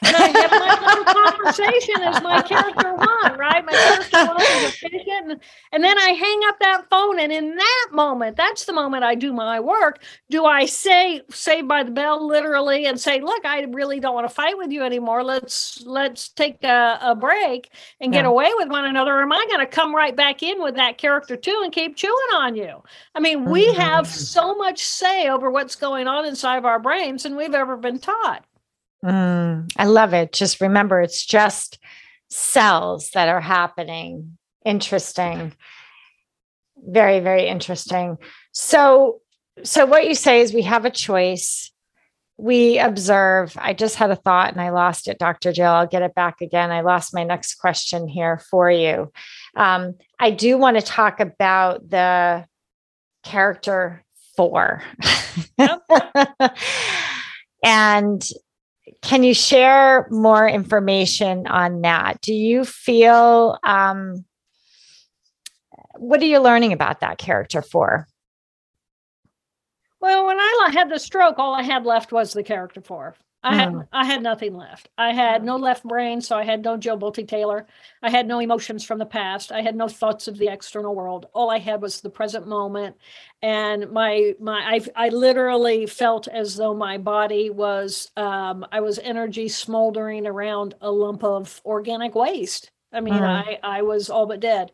[0.04, 3.64] And I have my little conversation as my character one, right?
[3.64, 5.32] My character one is efficient.
[5.32, 7.20] And, and then I hang up that phone.
[7.20, 10.04] And in that moment, that's the moment I do my work.
[10.32, 14.28] Do I say, say by the bell literally and say, look, I really don't want
[14.28, 15.24] to fight with you anymore.
[15.24, 18.30] Let's let's take a, a break and get Yeah.
[18.30, 19.14] away with one another.
[19.14, 21.96] Or am I going to come right back in with that character two and keep
[21.96, 22.82] chewing on you?
[23.14, 24.08] I mean, we have Mhm.
[24.08, 28.00] so much say over what's going on inside of our brains than we've ever been
[28.00, 28.44] taught.
[29.04, 30.34] Mm, I love it.
[30.34, 31.80] Just remember, it's just
[32.30, 34.38] cells that are happening.
[34.66, 35.54] Interesting.
[36.78, 38.18] Very, very interesting.
[38.52, 39.22] So,
[39.64, 41.72] so what you say is we have a choice.
[42.38, 43.56] We observe.
[43.60, 45.52] I just had a thought and I lost it, Dr.
[45.52, 45.72] Jill.
[45.72, 46.72] I'll get it back again.
[46.72, 49.12] I lost my next question here for you.
[49.56, 52.46] Um, I do want to talk about the
[53.24, 54.04] character
[54.36, 54.84] four.
[57.64, 58.28] and
[59.02, 62.22] can you share more information on that?
[62.22, 64.26] Do you feel um,
[65.98, 68.08] what are you learning about that character four?
[70.00, 73.16] Well, when I had the stroke, all I had left was the character four.
[73.44, 73.88] I had Mm.
[73.92, 74.90] I had nothing left.
[74.98, 77.66] I had no left brain, so I had no Jill Bolte Taylor.
[78.04, 79.52] I had no emotions from the past.
[79.52, 81.28] I had no thoughts of the external world.
[81.34, 82.98] All I had was the present moment,
[83.42, 84.60] and my my
[84.96, 90.76] I I literally felt as though my body was um, I was energy smoldering around
[90.82, 92.72] a lump of organic waste.
[92.94, 93.24] I mean, Mm.
[93.24, 94.72] I I was all but dead,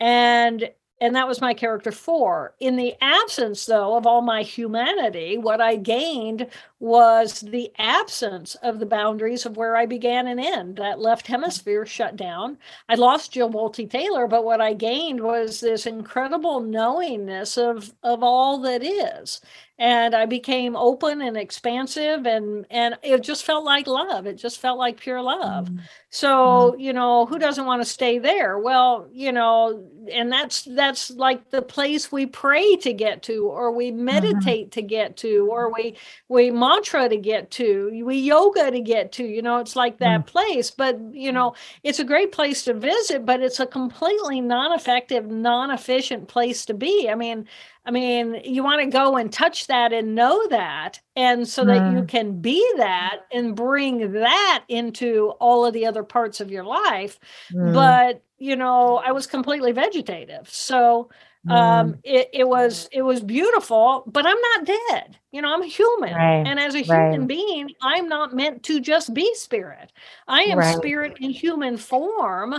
[0.00, 2.54] and and that was my character four.
[2.58, 6.46] In the absence, though, of all my humanity, what I gained
[6.86, 10.76] was the absence of the boundaries of where I began and end.
[10.76, 12.58] That left hemisphere shut down.
[12.88, 18.22] I lost Jill Bolte Taylor, but what I gained was this incredible knowingness of of
[18.22, 19.40] all that is.
[19.78, 24.26] And I became open and expansive, and and it just felt like love.
[24.26, 25.66] It just felt like pure love.
[25.66, 25.84] Mm-hmm.
[26.08, 26.80] So, mm-hmm.
[26.80, 28.58] you know, who doesn't want to stay there?
[28.58, 33.70] Well, you know, and that's that's like the place we pray to get to or
[33.70, 34.04] we mm-hmm.
[34.04, 35.96] meditate to get to or we
[36.28, 40.26] we mantra to get to, we yoga to get to, you know, it's like that
[40.26, 45.26] place, but you know, it's a great place to visit, but it's a completely non-effective,
[45.26, 47.08] non-efficient place to be.
[47.10, 47.46] I mean,
[47.84, 51.00] I mean, you want to go and touch that and know that.
[51.14, 56.02] And so that you can be that and bring that into all of the other
[56.02, 57.18] parts of your life.
[57.52, 60.48] Mm, But, you know, I was completely vegetative.
[60.50, 61.16] So mm,
[61.48, 66.14] um it, it was it was beautiful but i'm not dead you know i'm human
[66.14, 67.28] Right, and as a human right.
[67.28, 69.92] being i'm not meant to just be spirit
[70.28, 70.76] i am Right.
[70.76, 72.54] spirit in human form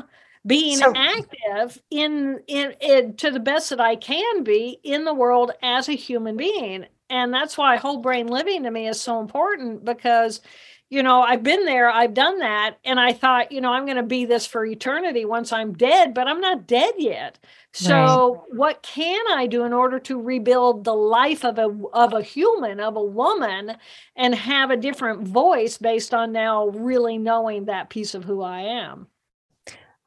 [0.45, 5.13] being So- active in, in in to the best that i can be in the
[5.13, 9.19] world as a human being and that's why whole brain living to me is so
[9.19, 10.41] important because
[10.89, 12.77] you know, I've been there, I've done that.
[12.85, 16.13] And I thought, you know, I'm going to be this for eternity once I'm dead,
[16.13, 17.39] but I'm not dead yet.
[17.73, 18.41] So right.
[18.55, 22.79] what can I do in order to rebuild the life of a of a human,
[22.79, 23.75] of a woman,
[24.15, 28.61] and have a different voice based on now really knowing that piece of who I
[28.61, 29.07] am?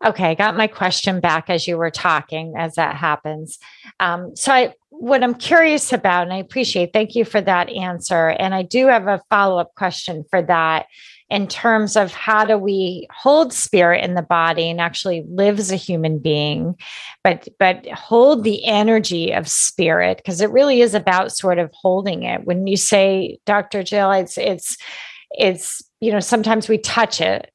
[0.05, 3.59] Okay, I got my question back as you were talking, as that happens.
[4.01, 8.29] Um, so, I what I'm curious about, and I appreciate, thank you for that answer.
[8.29, 10.87] And I do have a follow up question for that
[11.31, 15.71] in terms of how do we hold spirit in the body and actually live as
[15.71, 16.75] a human being
[17.23, 22.25] but but hold the energy of spirit because it really is about sort of holding
[22.25, 24.77] it when you say dr jill it's it's
[25.31, 27.53] it's you know sometimes we touch it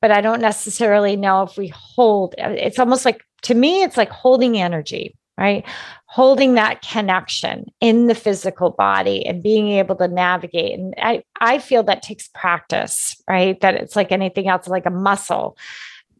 [0.00, 4.10] but I don't necessarily know if we hold it's almost like to me, it's like
[4.10, 5.64] holding energy, right?
[6.06, 10.78] Holding that connection in the physical body and being able to navigate.
[10.78, 13.60] And I, I feel that takes practice, right?
[13.60, 15.56] That it's like anything else, like a muscle.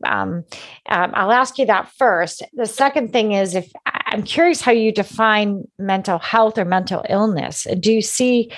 [0.04, 0.44] Um,
[0.88, 2.42] um, I'll ask you that first.
[2.54, 7.66] The second thing is if I'm curious how you define mental health or mental illness.
[7.80, 8.50] Do you see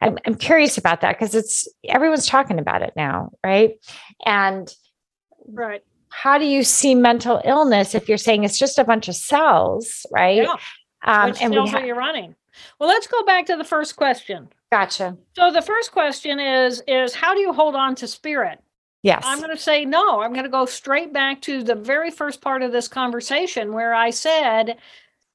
[0.00, 3.78] I'm, I'm curious about that because it's everyone's talking about it now, right?
[4.24, 4.72] And
[5.48, 5.82] right.
[6.14, 10.06] How do you see mental illness if you're saying it's just a bunch of cells,
[10.12, 10.44] right?
[10.44, 10.56] Yeah.
[11.02, 12.34] Um, Which and cells ha- are you running?
[12.78, 14.48] Well, let's go back to the first question.
[14.70, 15.16] Gotcha.
[15.34, 18.60] So the first question is is how do you hold on to spirit?
[19.02, 19.22] Yes.
[19.26, 20.20] I'm going to say no.
[20.20, 23.92] I'm going to go straight back to the very first part of this conversation where
[23.92, 24.78] I said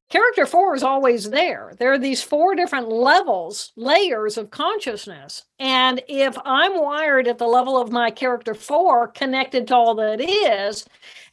[0.10, 1.74] character four is always there.
[1.78, 5.46] There are these four different levels, layers of consciousness.
[5.60, 10.20] And if I'm wired at the level of my character four, connected to all that
[10.20, 10.86] is,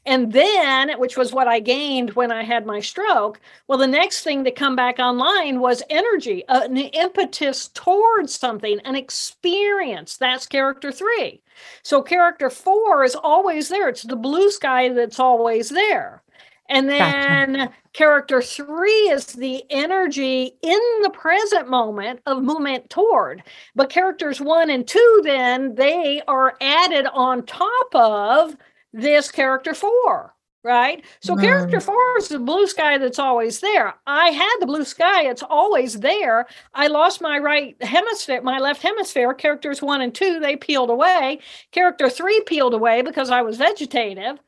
[0.06, 4.22] and then, which was what I gained when I had my stroke, well, the next
[4.22, 10.16] thing to come back online was energy, an impetus towards something, an experience.
[10.16, 11.40] That's character three.
[11.82, 13.88] So, character four is always there.
[13.88, 16.22] It's the blue sky that's always there.
[16.68, 17.72] And then gotcha.
[17.96, 23.42] Character three is the energy in the present moment of movement toward.
[23.74, 28.54] But characters one and two, then they are added on top of
[28.92, 31.02] this character four, right?
[31.20, 33.94] So character four is the blue sky that's always there.
[34.06, 36.46] I had the blue sky, it's always there.
[36.74, 39.32] I lost my right hemisphere, my left hemisphere.
[39.32, 41.38] Characters one and two, they peeled away.
[41.72, 44.38] Character three peeled away because I was vegetative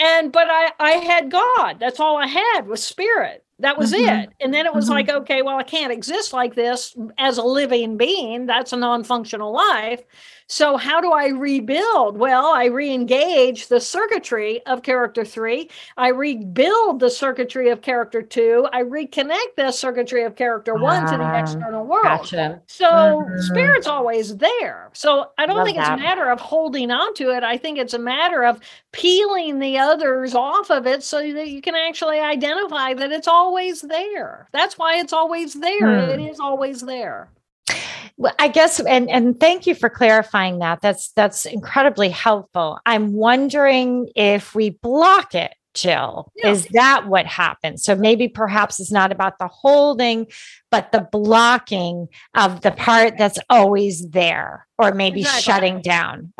[0.00, 1.78] and but i i had god.
[1.78, 3.44] That's all i had was spirit.
[3.58, 4.20] That was mm-hmm.
[4.20, 4.30] it.
[4.40, 4.94] And then it was mm-hmm.
[4.94, 8.46] like okay well i can't exist like this as a living being.
[8.46, 10.02] That's a non-functional life
[10.50, 12.18] so, how do I rebuild?
[12.18, 15.70] Well, I re engage the circuitry of character three.
[15.96, 18.66] I rebuild the circuitry of character two.
[18.72, 22.02] I reconnect the circuitry of character one to the ah, external world.
[22.02, 22.60] Gotcha.
[22.66, 23.40] So, mm-hmm.
[23.42, 24.90] spirit's always there.
[24.92, 26.00] So, I don't Love think it's that.
[26.00, 27.44] a matter of holding on to it.
[27.44, 28.58] I think it's a matter of
[28.90, 33.82] peeling the others off of it so that you can actually identify that it's always
[33.82, 34.48] there.
[34.50, 36.10] That's why it's always there.
[36.10, 37.28] It is always there.
[38.16, 40.82] Well, I guess, and and thank you for clarifying that.
[40.82, 42.78] That's that's incredibly helpful.
[42.84, 46.30] I'm wondering if we block it, Jill.
[46.36, 46.50] Yeah.
[46.50, 47.82] Is that what happens?
[47.82, 50.26] So maybe perhaps it's not about the holding,
[50.70, 55.42] but the blocking of the part that's always there, or maybe exactly.
[55.42, 56.34] shutting down.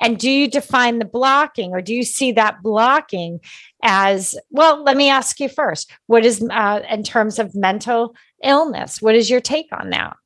[0.00, 3.40] And do you define the blocking, or do you see that blocking
[3.82, 4.82] as well?
[4.82, 5.92] Let me ask you first.
[6.06, 9.02] What is uh, in terms of mental illness?
[9.02, 10.16] What is your take on that?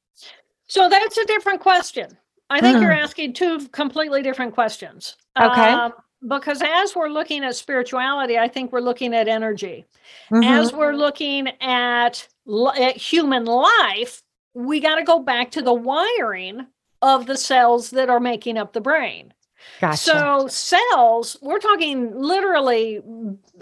[0.71, 2.16] So that's a different question.
[2.49, 2.83] I think mm.
[2.83, 5.16] you're asking two completely different questions.
[5.37, 5.68] Okay.
[5.68, 5.93] Um,
[6.29, 9.85] because as we're looking at spirituality, I think we're looking at energy.
[10.31, 10.45] Mm-hmm.
[10.45, 12.29] As we're looking at,
[12.79, 14.23] at human life,
[14.55, 16.68] we got to go back to the wiring
[17.03, 19.35] of the cells that are making up the brain.
[19.81, 19.97] Gotcha.
[19.97, 23.01] So cells, we're talking literally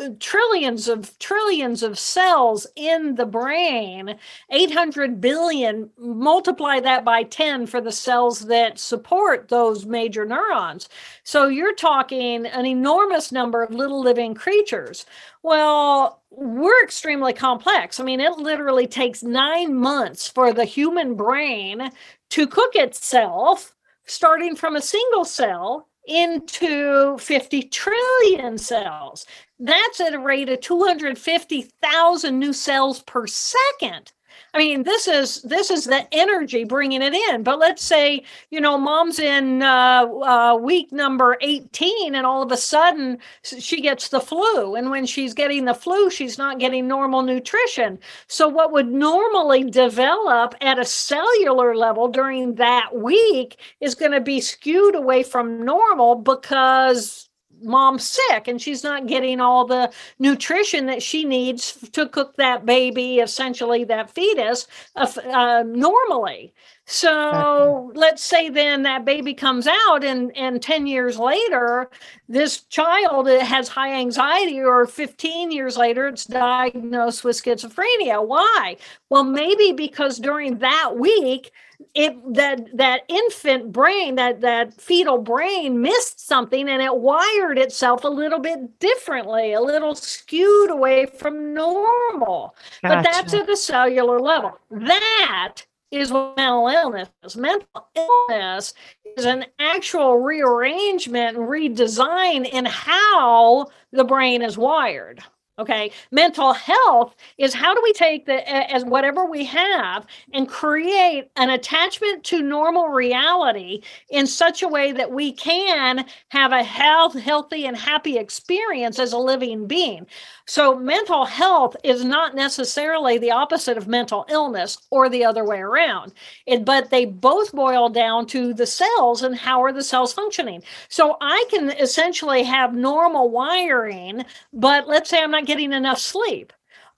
[0.01, 4.17] uh, trillions of trillions of cells in the brain,
[4.51, 10.89] 800 billion, multiply that by 10 for the cells that support those major neurons.
[11.23, 15.07] So you're talking an enormous number of little living creatures.
[15.43, 18.01] Well, we're extremely complex.
[18.01, 21.91] I mean, it literally takes 9 months for the human brain
[22.31, 23.75] to cook itself
[24.09, 29.27] starting from a single cell into 50 trillion cells.
[29.59, 34.13] That's at a rate of 250,000 new cells per second.
[34.55, 37.43] I mean, this is this is the energy bringing it in.
[37.43, 42.51] But let's say you know, mom's in uh, uh, week number eighteen, and all of
[42.51, 46.89] a sudden she gets the flu, and when she's getting the flu, she's not getting
[46.89, 47.99] normal nutrition.
[48.27, 54.21] So what would normally develop at a cellular level during that week is going to
[54.21, 57.28] be skewed away from normal because
[57.63, 62.67] mom's sick and she's not getting all the nutrition that she needs to cook that
[62.67, 66.53] baby essentially that fetus uh, uh, normally.
[66.91, 71.91] So let's say then that baby comes out and and 10 years later
[72.31, 78.27] this child has high anxiety or 15 years later it's diagnosed with schizophrenia.
[78.27, 78.77] Why?
[79.11, 81.53] Well maybe because during that week
[81.95, 88.03] it that that infant brain that that fetal brain missed something and it wired itself
[88.03, 92.97] a little bit differently a little skewed away from normal gotcha.
[92.97, 95.55] but that's at the cellular level that
[95.91, 97.37] is mental illness.
[97.37, 98.75] Mental illness
[99.17, 105.23] is an actual rearrangement and redesign in how the brain is wired.
[105.59, 105.91] Okay.
[106.13, 111.51] Mental health is how do we take the as whatever we have and create an
[111.51, 117.67] attachment to normal reality in such a way that we can have a health, healthy,
[117.67, 120.07] and happy experience as a living being.
[120.49, 125.59] So mental health is not necessarily the opposite of mental illness or the other way
[125.59, 126.15] around.
[126.47, 130.63] It, but they both boil down to the cells and how are the cells functioning.
[130.89, 134.25] So I can essentially have normal wiring,
[134.55, 136.55] but let's say I'm not getting enough sleep.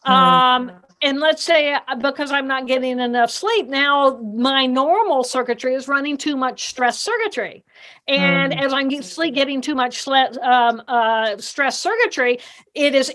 [0.06, 0.12] Mm-hmm.
[0.12, 0.72] Um,
[1.02, 5.88] and let's say uh, because I'm not getting enough sleep, now my normal circuitry is
[5.88, 7.64] running too much stress circuitry.
[8.06, 8.62] And mm.
[8.62, 12.38] as I'm getting too much um, uh, stress circuitry,
[12.74, 13.08] it is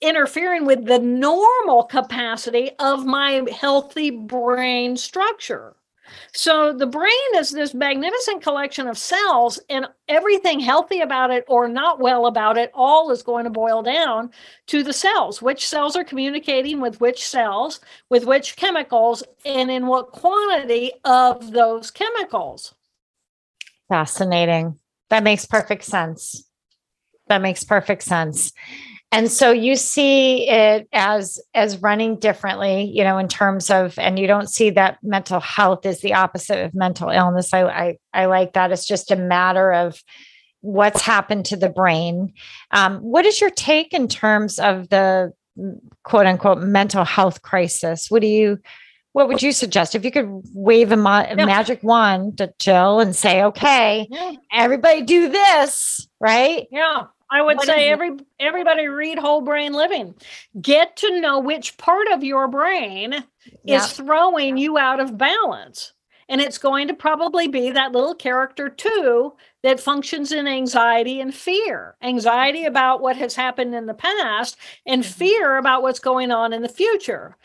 [0.00, 5.74] interfering with the normal capacity of my healthy brain structure.
[6.32, 11.68] So the brain is this magnificent collection of cells, and everything healthy about it or
[11.68, 14.30] not well about it, all is going to boil down
[14.68, 15.42] to the cells.
[15.42, 21.52] Which cells are communicating with which cells, with which chemicals, and in what quantity of
[21.52, 22.74] those chemicals.
[23.88, 24.78] Fascinating.
[25.10, 26.44] That makes perfect sense.
[27.28, 28.52] That makes perfect sense
[29.12, 34.18] and so you see it as as running differently you know in terms of and
[34.18, 38.24] you don't see that mental health is the opposite of mental illness i i, I
[38.24, 40.02] like that it's just a matter of
[40.62, 42.32] what's happened to the brain
[42.70, 45.32] um, what is your take in terms of the
[46.02, 48.58] quote unquote mental health crisis what do you
[49.12, 51.44] what would you suggest if you could wave a, ma- yeah.
[51.44, 54.32] magic wand to Jill and say, okay, yeah.
[54.50, 56.66] everybody do this, right?
[56.70, 57.04] Yeah.
[57.32, 60.14] I would what say every everybody read Whole Brain Living.
[60.60, 63.24] Get to know which part of your brain
[63.66, 65.94] is throwing you out of balance.
[66.28, 71.34] And it's going to probably be that little character two that functions in anxiety and
[71.34, 71.96] fear.
[72.02, 74.56] Anxiety about what has happened in the past
[74.86, 75.12] and mm-hmm.
[75.12, 77.36] fear about what's going on in the future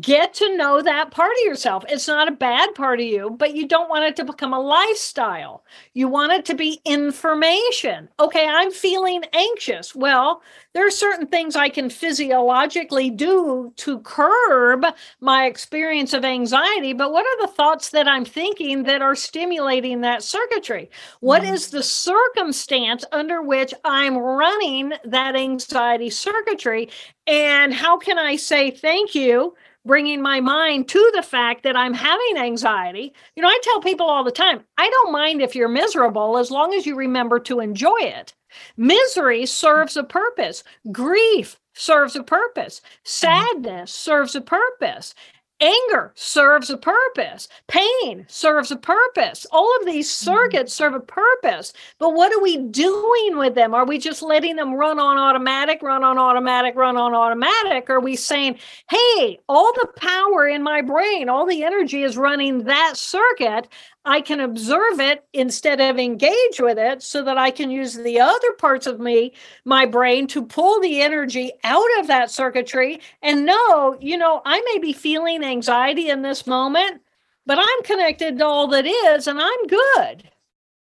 [0.00, 1.84] get to know that part of yourself.
[1.88, 4.60] It's not a bad part of you, but you don't want it to become a
[4.60, 5.64] lifestyle.
[5.92, 8.08] You want it to be information.
[8.18, 9.94] Okay, I'm feeling anxious.
[9.94, 14.86] Well, there are certain things I can physiologically do to curb
[15.20, 20.00] my experience of anxiety, but what are the thoughts that I'm thinking that are stimulating
[20.00, 20.90] that circuitry?
[21.20, 21.52] What mm-hmm.
[21.52, 26.88] is the circumstance under which I'm running that anxiety circuitry?
[27.26, 29.54] And how can I say thank you?
[29.84, 33.12] bringing my mind to the fact that I'm having anxiety.
[33.34, 36.50] You know, I tell people all the time, I don't mind if you're miserable as
[36.50, 38.32] long as you remember to enjoy it.
[38.76, 40.62] Misery serves a purpose.
[40.90, 42.80] Grief serves a purpose.
[42.80, 43.00] Mm-hmm.
[43.04, 45.14] Sadness serves a purpose.
[45.62, 47.46] Anger serves a purpose.
[47.68, 49.46] Pain serves a purpose.
[49.52, 50.24] All of these mm-hmm.
[50.24, 51.72] circuits serve a purpose.
[52.00, 53.72] But what are we doing with them?
[53.72, 57.88] Are we just letting them run on automatic, run on automatic, run on automatic?
[57.88, 58.58] Are we saying,
[58.90, 63.68] hey, all the power in my brain, all the energy is running that circuit?
[64.04, 68.20] I can observe it instead of engage with it so that I can use the
[68.20, 69.32] other parts of me,
[69.64, 74.60] my brain, to pull the energy out of that circuitry and know, you know, I
[74.72, 77.00] may be feeling anxiety in this moment,
[77.46, 80.28] but I'm connected to all that is and I'm good.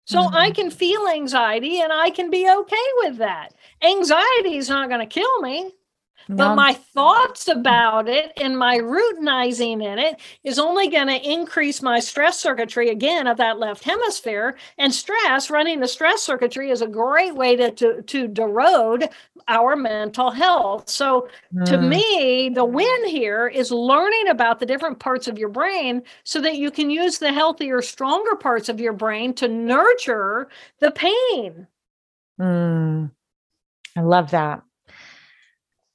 [0.05, 0.35] So mm-hmm.
[0.35, 3.53] I can feel anxiety and I can be okay with that.
[3.83, 5.71] Anxiety is not going to kill me.
[6.29, 11.81] But my thoughts about it and my routinizing in it is only going to increase
[11.81, 14.55] my stress circuitry again of that left hemisphere.
[14.77, 19.11] And stress, running the stress circuitry, is a great way to, to, to derode
[19.47, 20.89] our mental health.
[20.89, 21.65] So, mm.
[21.65, 26.39] to me, the win here is learning about the different parts of your brain so
[26.41, 30.49] that you can use the healthier, stronger parts of your brain to nurture
[30.79, 31.67] the pain.
[32.39, 33.11] Mm.
[33.95, 34.63] I love that.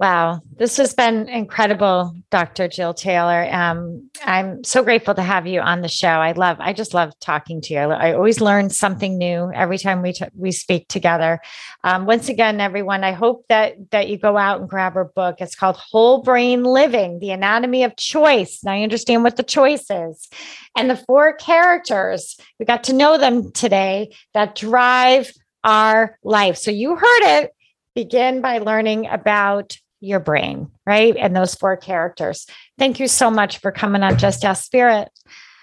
[0.01, 2.69] Wow, this has been incredible, Dr.
[2.69, 3.49] Jill Taylor.
[3.51, 6.07] Um, I'm so grateful to have you on the show.
[6.07, 7.81] I love, I just love talking to you.
[7.81, 11.41] I, I always learn something new every time we t- we speak together.
[11.83, 15.41] Um, once again, everyone, I hope that that you go out and grab her book.
[15.41, 18.61] It's called Whole Brain Living: The Anatomy of Choice.
[18.63, 20.29] Now you understand what the choice is,
[20.77, 25.33] and the four characters we got to know them today that drive
[25.65, 26.57] our life.
[26.57, 27.51] So you heard it.
[27.97, 31.17] Begin by learning about your brain, right?
[31.17, 32.47] And those four characters.
[32.79, 35.09] Thank you so much for coming on Just Ask Spirit.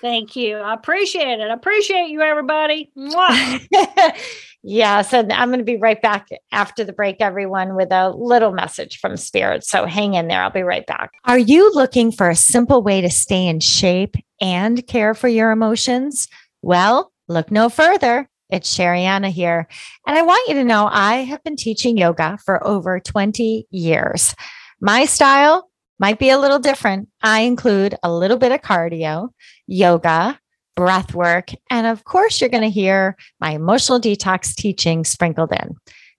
[0.02, 0.58] Thank you.
[0.58, 1.50] I appreciate it.
[1.50, 2.92] I appreciate you, everybody.
[4.64, 5.14] yes.
[5.14, 9.00] And I'm going to be right back after the break, everyone, with a little message
[9.00, 9.64] from Spirit.
[9.64, 10.44] So hang in there.
[10.44, 11.14] I'll be right back.
[11.24, 15.52] Are you looking for a simple way to stay in shape and care for your
[15.52, 16.28] emotions?
[16.62, 18.30] Well, look no further.
[18.50, 19.68] It's Sherianna here.
[20.06, 24.36] And I want you to know I have been teaching yoga for over 20 years.
[24.80, 25.70] My style
[26.00, 27.10] might be a little different.
[27.22, 29.30] I include a little bit of cardio,
[29.66, 30.40] yoga,
[30.76, 35.76] breath work, and of course, you're going to hear my emotional detox teaching sprinkled in.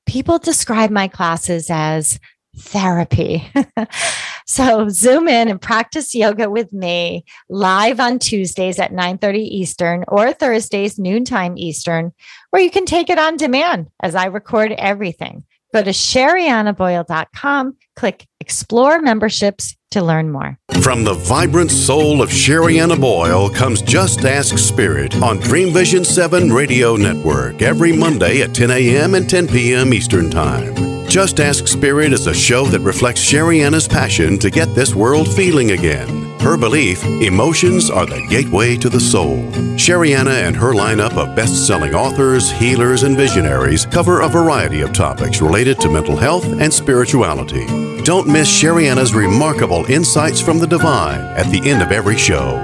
[0.06, 2.18] People describe my classes as
[2.56, 3.46] therapy.
[4.46, 10.32] so zoom in and practice yoga with me live on Tuesdays at 9:30 Eastern or
[10.32, 12.12] Thursdays noontime Eastern,
[12.52, 15.44] or you can take it on demand as I record everything.
[15.74, 20.58] Go to sheriannaboyle.com, click explore memberships to learn more.
[20.80, 26.52] From the vibrant soul of Sherianna Boyle comes Just Ask Spirit on Dream Vision 7
[26.52, 29.14] Radio Network every Monday at 10 a.m.
[29.14, 29.92] and 10 p.m.
[29.92, 30.85] Eastern Time.
[31.16, 35.70] Just Ask Spirit is a show that reflects Sherianna's passion to get this world feeling
[35.70, 36.38] again.
[36.40, 39.38] Her belief emotions are the gateway to the soul.
[39.78, 44.92] Sherianna and her lineup of best selling authors, healers, and visionaries cover a variety of
[44.92, 47.64] topics related to mental health and spirituality.
[48.02, 52.62] Don't miss Sherianna's remarkable insights from the divine at the end of every show.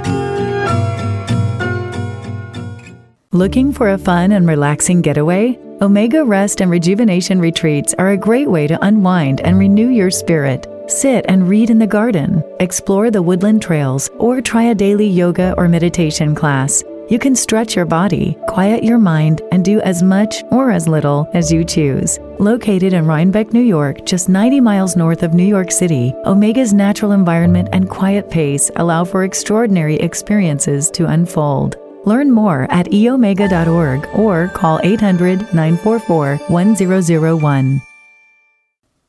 [3.31, 5.59] Looking for a fun and relaxing getaway?
[5.83, 10.65] Omega Rest and Rejuvenation Retreats are a great way to unwind and renew your spirit.
[10.87, 15.57] Sit and read in the garden, explore the woodland trails, or try a daily yoga
[15.59, 16.85] or meditation class.
[17.09, 21.29] You can stretch your body, quiet your mind, and do as much or as little
[21.35, 22.21] as you choose.
[22.39, 27.11] Located in Rhinebeck, New York, just 90 miles north of New York City, Omega's natural
[27.11, 31.77] environment and quiet pace allow for extraordinary experiences to unfold.
[32.05, 37.83] Learn more at eomega.org or call 800 944 1001.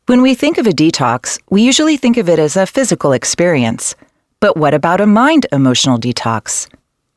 [0.06, 3.96] When we think of a detox, we usually think of it as a physical experience.
[4.39, 6.68] But what about a mind emotional detox?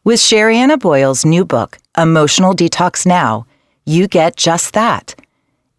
[0.04, 3.44] With Sherianna Boyle's new book, Emotional Detox Now,
[3.84, 5.16] you get just that.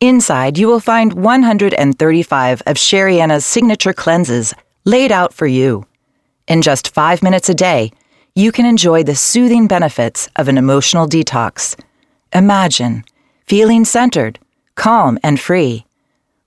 [0.02, 5.86] Inside, you will find 135 of Sherianna's signature cleanses laid out for you.
[6.48, 7.92] In just five minutes a day,
[8.38, 11.76] you can enjoy the soothing benefits of an emotional detox.
[12.36, 13.04] Imagine
[13.48, 14.38] feeling centered,
[14.76, 15.88] calm, and free.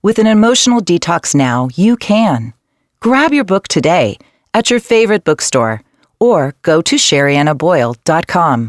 [0.01, 2.53] With an emotional detox now, you can.
[3.01, 4.17] Grab your book today
[4.53, 5.81] at your favorite bookstore
[6.17, 8.67] or go to sheriannaboyle.com.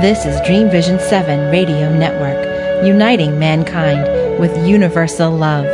[0.00, 5.66] This is Dream Vision 7 Radio Network, uniting mankind with universal love.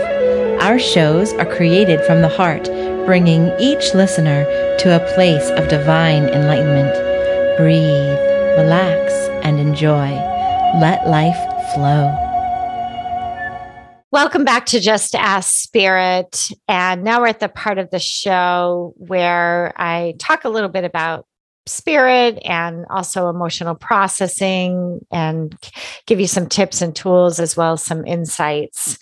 [0.60, 2.68] Our shows are created from the heart
[3.06, 4.44] bringing each listener
[4.78, 6.94] to a place of divine enlightenment.
[7.58, 8.18] Breathe,
[8.56, 9.12] relax,
[9.44, 10.10] and enjoy.
[10.80, 11.36] Let life
[11.74, 12.20] flow.
[14.10, 16.48] Welcome back to Just Ask Spirit.
[16.66, 20.84] And now we're at the part of the show where I talk a little bit
[20.84, 21.26] about
[21.66, 25.54] spirit and also emotional processing and
[26.06, 28.98] give you some tips and tools as well as some insights.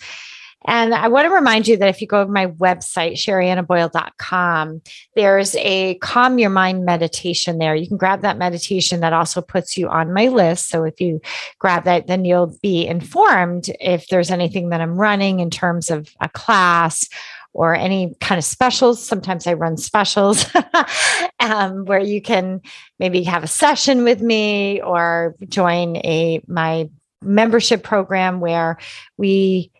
[0.65, 4.81] And I want to remind you that if you go to my website, sheriannaboyle.com,
[5.15, 7.75] there's a calm your mind meditation there.
[7.75, 10.69] You can grab that meditation that also puts you on my list.
[10.69, 11.21] So if you
[11.59, 16.09] grab that, then you'll be informed if there's anything that I'm running in terms of
[16.19, 17.07] a class
[17.53, 19.05] or any kind of specials.
[19.05, 20.45] Sometimes I run specials
[21.39, 22.61] um, where you can
[22.99, 26.89] maybe have a session with me or join a my
[27.21, 28.77] membership program where
[29.17, 29.71] we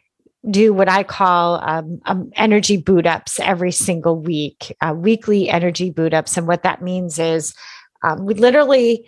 [0.50, 5.90] do what I call um, um, energy boot ups every single week, uh, weekly energy
[5.90, 6.38] boot ups.
[6.38, 7.54] And what that means is
[8.04, 9.08] um, we literally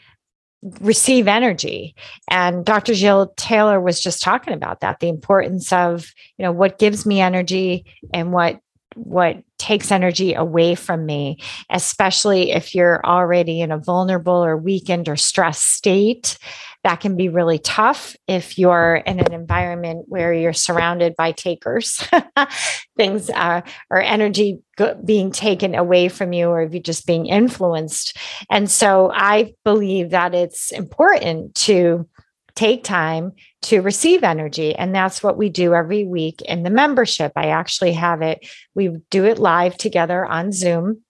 [0.80, 1.96] receive energy.
[2.30, 2.94] And Dr.
[2.94, 7.22] Jill Taylor was just talking about that the importance of, you know, what gives me
[7.22, 8.60] energy and what
[8.96, 11.40] what takes energy away from me,
[11.70, 16.38] especially if you're already in a vulnerable or weakened or stressed state.
[16.84, 22.08] That can be really tough if you're in an environment where you're surrounded by takers,
[22.98, 24.60] things uh, or energy
[25.04, 28.16] being taken away from you, or if you're just being influenced.
[28.52, 32.08] And so I believe that it's important to
[32.56, 33.34] take time
[33.64, 34.76] to receive energy.
[34.76, 37.32] And that's what we do every week in the membership.
[37.36, 41.02] I actually have it, we do it live together on Zoom.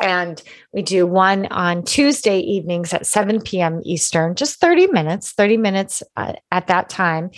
[0.00, 0.42] And
[0.72, 3.80] we do one on Tuesday evenings at 7 p.m.
[3.84, 7.30] Eastern, just 30 minutes, 30 minutes uh, at that time.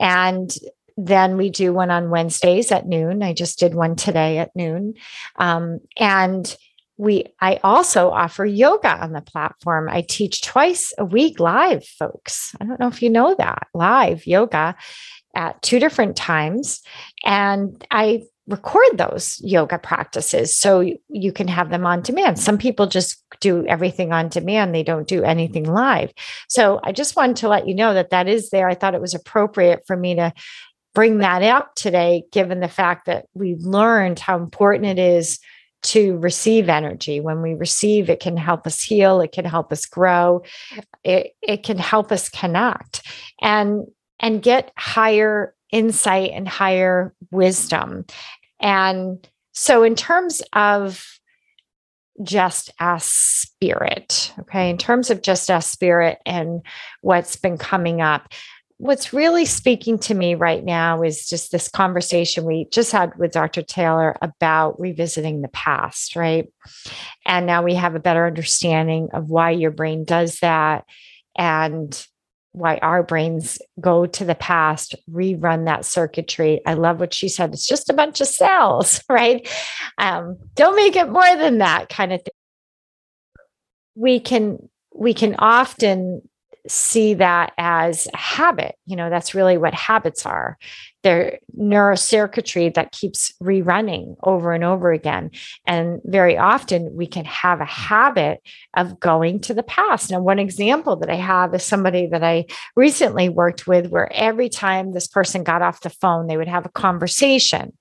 [0.00, 0.50] And
[0.96, 3.22] then we do one on Wednesdays at noon.
[3.22, 4.94] I just did one today at noon.
[5.36, 6.56] Um, and
[7.00, 9.88] we i also offer yoga on the platform.
[9.88, 12.54] I teach twice a week live folks.
[12.60, 13.68] I don't know if you know that.
[13.72, 14.76] Live yoga
[15.34, 16.82] at two different times.
[17.24, 22.36] And i record those yoga practices so you can have them on demand.
[22.38, 24.74] Some people just do everything on demand.
[24.74, 26.12] They don't do anything live.
[26.48, 28.68] So i just wanted to let you know that that is there.
[28.68, 30.34] I thought it was appropriate for me to
[30.94, 35.38] bring that up today given the fact that we learned how important it is
[35.82, 37.20] to receive energy.
[37.20, 40.42] When we receive, it can help us heal, it can help us grow,
[41.04, 43.02] it, it can help us connect
[43.40, 43.86] and
[44.18, 48.04] and get higher insight and higher wisdom.
[48.60, 51.18] And so in terms of
[52.22, 56.60] Just Ask Spirit, okay, in terms of Just Ask Spirit and
[57.00, 58.28] what's been coming up,
[58.80, 63.30] what's really speaking to me right now is just this conversation we just had with
[63.30, 63.60] Dr.
[63.60, 66.50] Taylor about revisiting the past, right?
[67.26, 70.86] And now we have a better understanding of why your brain does that
[71.36, 72.06] and
[72.52, 76.62] why our brains go to the past, rerun that circuitry.
[76.64, 77.52] I love what she said.
[77.52, 79.46] It's just a bunch of cells, right?
[79.98, 82.32] Um, don't make it more than that kind of thing.
[83.94, 86.22] We can we can often
[86.68, 88.76] see that as a habit.
[88.86, 90.58] You know, that's really what habits are.
[91.02, 95.30] They're neurocircuitry that keeps rerunning over and over again.
[95.66, 98.40] And very often we can have a habit
[98.76, 100.10] of going to the past.
[100.10, 102.46] Now, one example that I have is somebody that I
[102.76, 106.66] recently worked with where every time this person got off the phone, they would have
[106.66, 107.72] a conversation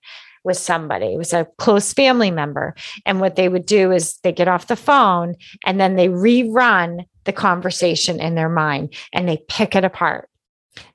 [0.43, 1.13] with somebody.
[1.13, 2.75] It was a close family member.
[3.05, 5.35] And what they would do is they get off the phone
[5.65, 10.29] and then they rerun the conversation in their mind and they pick it apart.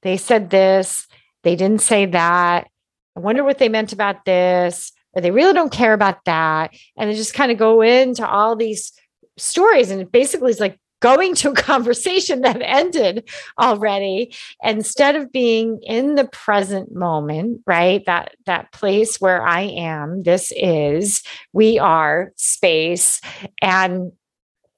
[0.03, 1.07] They said this,
[1.43, 2.69] they didn't say that.
[3.17, 6.75] I wonder what they meant about this, or they really don't care about that.
[6.97, 8.93] And they just kind of go into all these
[9.37, 9.91] stories.
[9.91, 13.29] And it basically is like going to a conversation that ended
[13.61, 20.23] already instead of being in the present moment right that that place where i am
[20.23, 23.21] this is we are space
[23.61, 24.13] and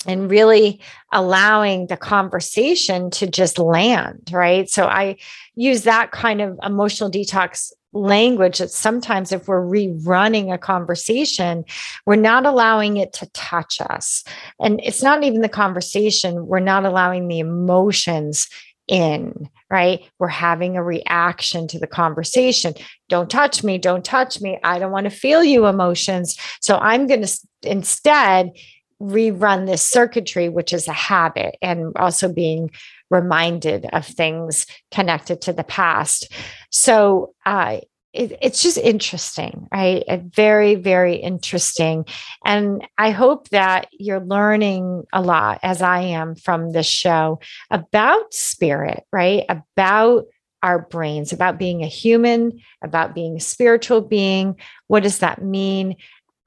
[0.09, 0.81] and really
[1.12, 4.68] allowing the conversation to just land right?
[4.68, 5.18] So i
[5.55, 11.65] use that kind of emotional detox language that sometimes if we're rerunning a conversation
[12.05, 14.25] we're not allowing it to touch us.
[14.61, 18.49] And it's not even the conversation we're not allowing the emotions
[18.89, 20.05] in right?
[20.21, 22.75] We're having a reaction to the conversation.
[23.09, 24.59] Don't touch me don't touch me.
[24.63, 26.37] I don't want to feel you emotions.
[26.61, 28.53] So i'm going to instead
[29.01, 32.71] rerun this circuitry which is a habit and also being
[33.11, 36.33] reminded of things connected to the past.
[36.71, 37.79] So uh,
[38.13, 40.03] it, it's just interesting, right?
[40.09, 42.07] A very, very interesting.
[42.45, 47.41] And I hope that you're learning a lot, as I am from this show,
[47.71, 49.45] about spirit, right?
[49.49, 50.27] About
[50.63, 54.57] our brains, about being a human, about being a spiritual being.
[54.89, 55.97] What does that mean?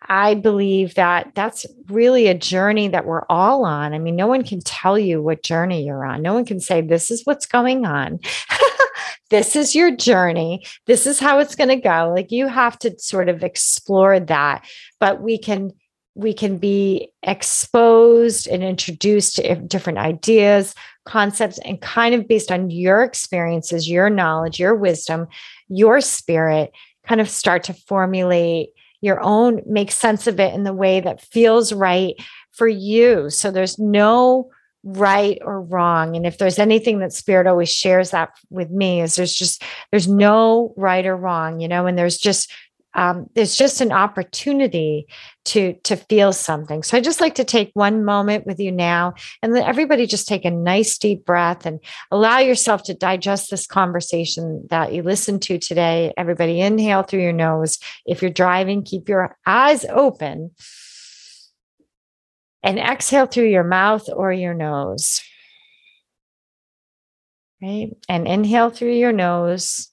[0.08, 3.94] I believe that that's really a journey that we're all on.
[3.94, 6.22] I mean, no one can tell you what journey you're on.
[6.22, 8.20] No one can say, this is what's going on.
[9.30, 10.66] this is your journey.
[10.86, 12.14] This is how it's going to go.
[12.16, 14.66] Like you have to sort of explore that,
[15.00, 15.74] but we can
[16.16, 20.76] we can be exposed and introduced to different ideas,
[21.06, 25.28] concepts, and kind of based on your experiences, your knowledge, your wisdom,
[25.70, 26.74] your spirit,
[27.08, 28.70] kind of start to formulate
[29.02, 32.16] your own, make sense of it in the way that feels right
[32.52, 33.30] for you.
[33.30, 34.50] So there's no
[34.84, 39.18] right or wrong and if there's anything that spirit always shares that with me is
[39.18, 42.50] there's just there's no right or wrong you know and there's just
[42.96, 45.08] um, there's just an opportunity
[45.46, 46.84] to to feel something.
[46.84, 50.28] So i just like to take one moment with you now and let everybody just
[50.28, 51.80] take a nice deep breath and
[52.12, 56.14] allow yourself to digest this conversation that you listened to today.
[56.18, 57.78] Everybody inhale through your nose.
[58.06, 60.52] If you're driving keep your eyes open
[62.64, 65.22] and exhale through your mouth or your nose.
[67.62, 67.90] Right?
[68.08, 69.90] And inhale through your nose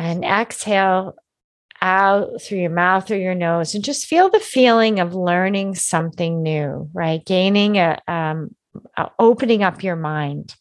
[0.00, 1.14] and exhale
[1.82, 6.42] out through your mouth or your nose and just feel the feeling of learning something
[6.42, 7.24] new right?
[7.26, 8.54] Gaining a, um,
[8.96, 10.54] a opening up your mind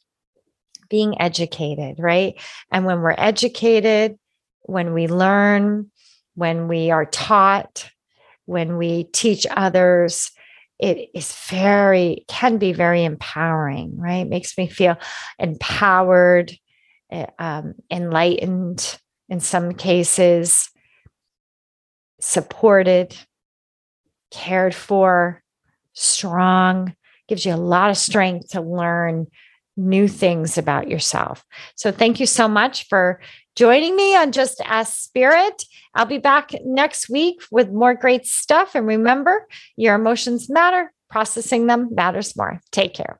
[0.90, 2.34] being educated right?
[2.70, 4.20] And when we're educated
[4.64, 5.90] when we learn
[6.36, 7.90] when we are taught
[8.46, 10.32] when we teach others
[10.80, 14.28] it is very can be very empowering right?
[14.28, 14.98] Makes me feel
[15.38, 16.54] empowered
[17.10, 19.00] eh, um, enlightened
[19.30, 20.70] in some cases,
[22.20, 23.16] supported,
[24.32, 25.42] cared for,
[25.94, 26.96] strong,
[27.28, 29.28] gives you a lot of strength to learn
[29.78, 31.46] new things about yourself.
[31.76, 33.22] So, thank you so much for
[33.56, 35.64] joining me on Just Ask Spirit.
[35.96, 38.76] I'll be back next week with more great stuff.
[38.76, 42.60] And remember, your emotions matter, processing them matters more.
[42.72, 43.20] Take care.